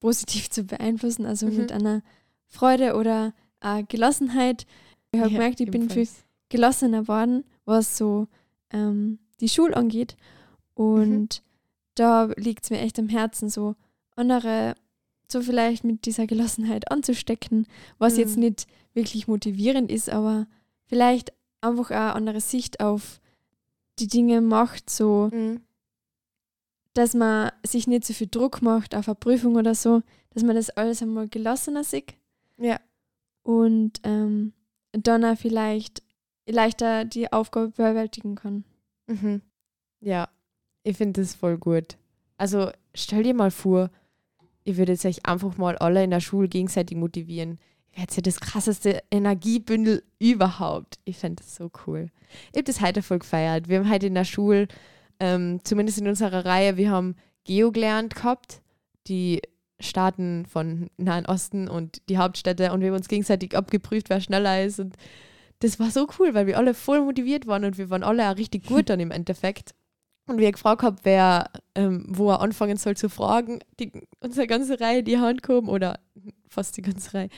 positiv 0.00 0.50
zu 0.50 0.64
beeinflussen, 0.64 1.26
also 1.26 1.46
Mhm. 1.46 1.56
mit 1.56 1.72
einer 1.72 2.02
Freude 2.46 2.96
oder 2.96 3.34
äh, 3.60 3.84
Gelassenheit. 3.84 4.66
Ich 5.12 5.20
habe 5.20 5.30
Ja, 5.30 5.38
gemerkt, 5.38 5.60
ich 5.60 5.70
bin 5.70 5.88
viel 5.90 6.02
ebenfalls. 6.02 6.24
gelassener 6.48 7.06
worden, 7.06 7.44
was 7.64 7.96
so 7.96 8.26
ähm, 8.70 9.18
die 9.40 9.48
Schule 9.48 9.76
angeht. 9.76 10.16
Und 10.74 11.42
da 11.94 12.24
liegt 12.36 12.64
es 12.64 12.70
mir 12.70 12.80
echt 12.80 12.98
am 12.98 13.08
Herzen, 13.10 13.50
so 13.50 13.76
andere 14.16 14.74
so 15.32 15.40
vielleicht 15.42 15.82
mit 15.84 16.04
dieser 16.06 16.26
Gelassenheit 16.26 16.90
anzustecken, 16.90 17.66
was 17.98 18.14
Mhm. 18.14 18.18
jetzt 18.20 18.36
nicht 18.36 18.66
wirklich 18.94 19.26
motivierend 19.28 19.90
ist, 19.90 20.08
aber 20.10 20.46
vielleicht 20.84 21.32
einfach 21.60 21.90
eine 21.90 22.12
andere 22.14 22.40
Sicht 22.40 22.80
auf 22.80 23.20
die 23.98 24.06
Dinge 24.06 24.40
macht, 24.40 24.90
so 24.90 25.30
Mhm. 25.32 25.60
dass 26.94 27.14
man 27.14 27.50
sich 27.66 27.86
nicht 27.86 28.04
so 28.04 28.12
viel 28.12 28.28
Druck 28.30 28.60
macht 28.62 28.94
auf 28.94 29.08
eine 29.08 29.14
Prüfung 29.14 29.56
oder 29.56 29.74
so, 29.74 30.02
dass 30.30 30.42
man 30.42 30.56
das 30.56 30.70
alles 30.70 31.02
einmal 31.02 31.28
gelassener 31.28 31.84
sieht 31.84 32.14
Ja. 32.58 32.78
und 33.42 34.00
ähm, 34.04 34.52
dann 34.92 35.24
auch 35.24 35.38
vielleicht 35.38 36.02
leichter 36.46 37.04
die 37.04 37.32
Aufgabe 37.32 37.68
bewältigen 37.70 38.34
kann. 38.34 38.64
Mhm. 39.06 39.40
Ja, 40.00 40.28
ich 40.82 40.96
finde 40.96 41.20
das 41.22 41.34
voll 41.34 41.56
gut. 41.56 41.96
Also 42.36 42.70
stell 42.94 43.22
dir 43.22 43.34
mal 43.34 43.50
vor, 43.50 43.90
ihr 44.64 44.76
würdet 44.76 45.04
euch 45.04 45.26
einfach 45.26 45.56
mal 45.56 45.76
alle 45.78 46.04
in 46.04 46.10
der 46.10 46.20
Schule 46.20 46.48
gegenseitig 46.48 46.96
motivieren. 46.96 47.58
Wäre 47.92 48.02
jetzt 48.02 48.16
ja 48.16 48.22
das 48.22 48.40
krasseste 48.40 49.02
Energiebündel 49.10 50.02
überhaupt. 50.18 50.98
Ich 51.04 51.18
fände 51.18 51.42
das 51.42 51.54
so 51.54 51.70
cool. 51.86 52.08
Ich 52.52 52.58
habe 52.58 52.64
das 52.64 52.80
heute 52.80 53.02
voll 53.02 53.18
gefeiert. 53.18 53.68
Wir 53.68 53.78
haben 53.78 53.90
heute 53.90 54.06
in 54.06 54.14
der 54.14 54.24
Schule, 54.24 54.68
ähm, 55.20 55.60
zumindest 55.64 55.98
in 55.98 56.08
unserer 56.08 56.44
Reihe, 56.44 56.76
wir 56.76 56.90
haben 56.90 57.16
Geo 57.44 57.70
gelernt 57.70 58.14
gehabt, 58.14 58.62
die 59.08 59.42
Staaten 59.80 60.46
von 60.46 60.88
Nahen 60.96 61.26
Osten 61.26 61.68
und 61.68 62.02
die 62.08 62.18
Hauptstädte 62.18 62.72
und 62.72 62.80
wir 62.80 62.88
haben 62.88 62.96
uns 62.96 63.08
gegenseitig 63.08 63.56
abgeprüft, 63.56 64.10
wer 64.10 64.20
schneller 64.20 64.64
ist 64.64 64.78
und 64.78 64.96
das 65.58 65.78
war 65.78 65.90
so 65.90 66.08
cool, 66.18 66.34
weil 66.34 66.46
wir 66.46 66.58
alle 66.58 66.74
voll 66.74 67.02
motiviert 67.02 67.46
waren 67.46 67.64
und 67.64 67.78
wir 67.78 67.90
waren 67.90 68.02
alle 68.02 68.28
auch 68.30 68.36
richtig 68.36 68.66
gut 68.66 68.90
dann 68.90 69.00
im 69.00 69.10
Endeffekt. 69.12 69.74
Und 70.26 70.38
wir 70.38 70.52
gefragt 70.52 70.82
haben, 70.82 70.96
wer, 71.02 71.50
ähm, 71.74 72.04
wo 72.08 72.30
er 72.30 72.40
anfangen 72.40 72.76
soll 72.76 72.96
zu 72.96 73.08
fragen, 73.08 73.58
die, 73.80 73.90
unsere 74.20 74.46
ganze 74.46 74.80
Reihe 74.80 75.02
die 75.02 75.18
Hand 75.18 75.42
gehoben 75.42 75.68
oder 75.68 75.98
fast 76.48 76.76
die 76.76 76.82
ganze 76.82 77.14
Reihe. 77.14 77.28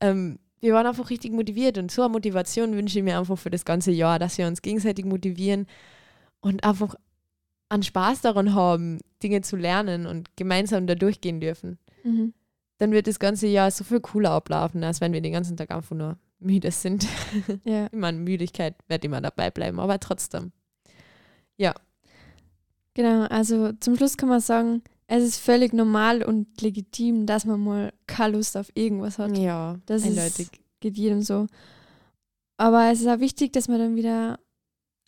Ähm, 0.00 0.38
wir 0.60 0.74
waren 0.74 0.86
einfach 0.86 1.10
richtig 1.10 1.32
motiviert 1.32 1.78
und 1.78 1.90
so 1.90 2.02
eine 2.02 2.12
Motivation 2.12 2.74
wünsche 2.74 2.98
ich 2.98 3.04
mir 3.04 3.18
einfach 3.18 3.38
für 3.38 3.50
das 3.50 3.64
ganze 3.64 3.90
Jahr, 3.90 4.18
dass 4.18 4.38
wir 4.38 4.46
uns 4.46 4.62
gegenseitig 4.62 5.04
motivieren 5.04 5.66
und 6.40 6.64
einfach 6.64 6.94
an 7.68 7.82
Spaß 7.82 8.20
daran 8.20 8.54
haben, 8.54 8.98
Dinge 9.22 9.40
zu 9.40 9.56
lernen 9.56 10.06
und 10.06 10.36
gemeinsam 10.36 10.86
da 10.86 10.94
durchgehen 10.94 11.40
dürfen. 11.40 11.78
Mhm. 12.02 12.34
Dann 12.78 12.92
wird 12.92 13.06
das 13.06 13.18
ganze 13.18 13.46
Jahr 13.46 13.70
so 13.70 13.84
viel 13.84 14.00
cooler 14.00 14.30
ablaufen, 14.30 14.84
als 14.84 15.00
wenn 15.00 15.12
wir 15.12 15.20
den 15.20 15.32
ganzen 15.32 15.56
Tag 15.56 15.70
einfach 15.70 15.96
nur 15.96 16.18
müde 16.38 16.70
sind. 16.70 17.06
Ja. 17.64 17.88
Ich 17.92 17.98
meine, 17.98 18.18
Müdigkeit 18.18 18.74
wird 18.88 19.04
immer 19.04 19.20
dabei 19.20 19.50
bleiben, 19.50 19.80
aber 19.80 20.00
trotzdem. 20.00 20.52
Genau, 22.94 23.22
also 23.24 23.72
zum 23.80 23.96
Schluss 23.96 24.16
kann 24.16 24.28
man 24.28 24.40
sagen, 24.40 24.82
es 25.06 25.22
ist 25.24 25.38
völlig 25.38 25.72
normal 25.72 26.22
und 26.22 26.60
legitim, 26.62 27.26
dass 27.26 27.44
man 27.44 27.60
mal 27.62 27.92
keine 28.06 28.36
Lust 28.36 28.56
auf 28.56 28.70
irgendwas 28.74 29.18
hat. 29.18 29.36
Ja, 29.36 29.76
Das 29.86 30.02
eindeutig. 30.04 30.38
ist, 30.52 30.52
geht 30.80 30.96
jedem 30.96 31.20
so. 31.22 31.46
Aber 32.56 32.90
es 32.90 33.00
ist 33.00 33.08
auch 33.08 33.18
wichtig, 33.20 33.52
dass 33.52 33.68
man 33.68 33.78
dann 33.80 33.96
wieder 33.96 34.38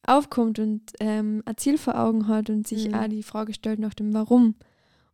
aufkommt 0.06 0.58
und 0.58 0.92
ähm, 1.00 1.42
ein 1.46 1.56
Ziel 1.56 1.78
vor 1.78 1.98
Augen 1.98 2.28
hat 2.28 2.50
und 2.50 2.66
sich 2.66 2.88
Mhm. 2.88 2.94
auch 2.94 3.08
die 3.08 3.22
Frage 3.22 3.54
stellt 3.54 3.78
nach 3.78 3.94
dem 3.94 4.12
Warum. 4.14 4.56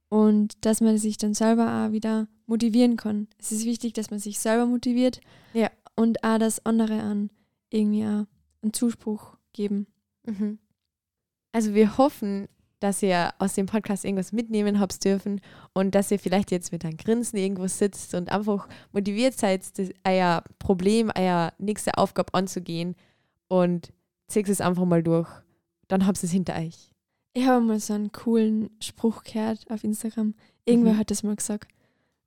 Und 0.09 0.65
dass 0.67 0.81
man 0.81 0.99
sich 0.99 1.17
dann 1.17 1.33
selber 1.35 1.87
auch 1.87 1.93
wieder 1.93 2.29
motivieren 2.47 2.97
kann. 2.97 3.29
Es 3.39 3.53
ist 3.53 3.65
wichtig, 3.65 3.95
dass 3.95 4.11
man 4.11 4.19
sich 4.19 4.39
selber 4.39 4.67
motiviert 4.67 5.21
Ja. 5.55 5.71
und 5.97 6.23
auch 6.25 6.39
das 6.39 6.65
andere 6.67 7.01
an 7.01 7.31
irgendwie 7.71 8.05
auch 8.05 8.27
einen 8.63 8.73
Zuspruch 8.75 9.37
geben. 9.55 9.87
Mhm. 10.27 10.59
Also 11.53 11.73
wir 11.75 11.97
hoffen, 11.97 12.49
dass 12.83 13.03
ihr 13.03 13.33
aus 13.39 13.55
dem 13.55 13.67
Podcast 13.67 14.05
irgendwas 14.05 14.33
mitnehmen 14.33 14.81
habt 14.81 15.05
dürfen 15.05 15.41
und 15.73 15.95
dass 15.95 16.11
ihr 16.11 16.19
vielleicht 16.19 16.51
jetzt 16.51 16.73
mit 16.73 16.85
einem 16.85 16.97
Grinsen 16.97 17.39
irgendwo 17.39 17.67
sitzt 17.69 18.15
und 18.15 18.31
einfach 18.31 18.69
motiviert 18.93 19.39
seid, 19.39 19.79
das, 19.79 19.91
euer 20.05 20.43
Problem, 20.59 21.11
euer 21.17 21.53
nächste 21.59 21.97
Aufgabe 21.99 22.35
anzugehen 22.35 22.95
und 23.49 23.93
zieht 24.29 24.49
es 24.49 24.61
einfach 24.61 24.85
mal 24.85 25.03
durch. 25.03 25.29
Dann 25.89 26.07
habt 26.07 26.19
ihr 26.19 26.25
es 26.25 26.33
hinter 26.33 26.57
euch. 26.57 26.91
Ich 27.35 27.47
habe 27.47 27.65
mal 27.65 27.79
so 27.81 27.95
einen 27.95 28.13
coolen 28.13 28.71
Spruch 28.81 29.23
gehört 29.25 29.71
auf 29.71 29.85
Instagram. 29.85 30.35
Irgendwer 30.65 30.95
Mhm. 30.95 30.99
hat 30.99 31.11
das 31.11 31.23
mal 31.23 31.37
gesagt. 31.37 31.71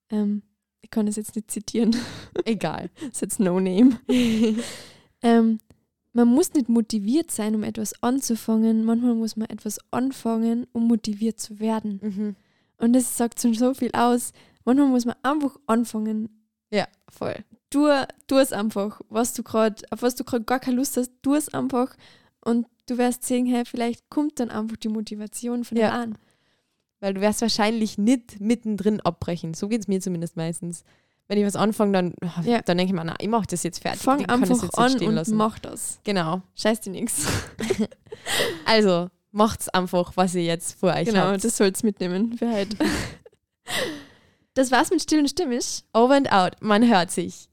Ähm, 0.09 0.41
ich 0.81 0.89
kann 0.91 1.05
das 1.07 1.15
jetzt 1.15 1.35
nicht 1.35 1.51
zitieren. 1.51 1.95
Egal. 2.45 2.89
Das 2.95 3.03
ist 3.13 3.21
jetzt 3.21 3.39
No 3.39 3.59
Name. 3.59 3.99
Ähm, 5.21 5.59
man 6.15 6.29
muss 6.29 6.53
nicht 6.53 6.69
motiviert 6.69 7.29
sein, 7.29 7.55
um 7.55 7.63
etwas 7.63 8.01
anzufangen. 8.01 8.85
Manchmal 8.85 9.15
muss 9.15 9.35
man 9.35 9.49
etwas 9.49 9.79
anfangen, 9.91 10.65
um 10.71 10.87
motiviert 10.87 11.39
zu 11.39 11.59
werden. 11.59 11.99
mhm. 12.01 12.35
Und 12.77 12.93
das 12.93 13.17
sagt 13.17 13.41
schon 13.41 13.53
so 13.53 13.73
viel 13.73 13.91
aus. 13.93 14.33
Manchmal 14.63 14.87
muss 14.87 15.05
man 15.05 15.15
einfach 15.23 15.57
anfangen. 15.65 16.29
Ja, 16.71 16.87
voll. 17.09 17.35
Tu, 17.69 17.87
tu 18.27 18.37
es 18.37 18.53
einfach, 18.53 19.01
was 19.09 19.33
du 19.33 19.43
gerade, 19.43 19.83
auf 19.91 20.01
was 20.01 20.15
du 20.15 20.23
gerade 20.23 20.43
gar 20.45 20.59
keine 20.59 20.77
Lust 20.77 20.97
hast, 20.97 21.11
tu 21.21 21.35
es 21.35 21.53
einfach 21.53 21.95
und 22.41 22.67
du 22.85 22.97
wirst 22.97 23.23
sehen, 23.23 23.45
hey, 23.45 23.63
vielleicht 23.65 24.09
kommt 24.09 24.39
dann 24.39 24.49
einfach 24.49 24.77
die 24.77 24.89
Motivation 24.89 25.63
von 25.63 25.77
ja. 25.77 25.91
an. 25.91 26.17
Weil 26.99 27.13
du 27.13 27.21
wirst 27.21 27.41
wahrscheinlich 27.41 27.97
nicht 27.97 28.39
mittendrin 28.39 29.01
abbrechen. 29.01 29.53
So 29.53 29.67
geht 29.67 29.81
es 29.81 29.87
mir 29.87 29.99
zumindest 29.99 30.37
meistens. 30.37 30.83
Wenn 31.27 31.37
ich 31.39 31.45
was 31.45 31.55
anfange, 31.55 31.91
dann, 31.93 32.13
Ja. 32.43 32.61
dann 32.61 32.77
denke 32.77 32.91
ich 32.91 32.95
mir, 32.95 33.03
na, 33.05 33.15
ich 33.19 33.27
mache 33.27 33.47
das 33.47 33.63
jetzt 33.63 33.79
fertig. 33.81 34.01
Fang 34.01 34.19
ich 34.19 34.27
kann 34.27 34.41
das 34.41 34.49
einfach 34.51 34.63
jetzt 34.65 34.77
an 34.77 34.89
stehen 34.91 35.07
und 35.09 35.15
lassen. 35.15 35.35
mach 35.35 35.57
das. 35.59 35.99
Genau. 36.03 36.41
Scheiß 36.55 36.81
dir 36.81 36.91
nichts. 36.91 37.25
Also, 38.65 39.09
macht's 39.31 39.69
einfach, 39.69 40.13
was 40.15 40.33
ihr 40.35 40.43
jetzt 40.43 40.79
vor 40.79 40.93
euch 40.93 41.05
Genau, 41.05 41.27
habt. 41.27 41.43
das 41.43 41.57
soll's 41.57 41.83
mitnehmen 41.83 42.37
für 42.37 42.51
heute. 42.51 42.75
das 44.53 44.71
war's 44.71 44.89
mit 44.89 45.01
Still 45.01 45.19
und 45.19 45.29
Stimmig. 45.29 45.83
Over 45.93 46.15
and 46.15 46.31
out. 46.31 46.53
Man 46.61 46.87
hört 46.89 47.11
sich. 47.11 47.49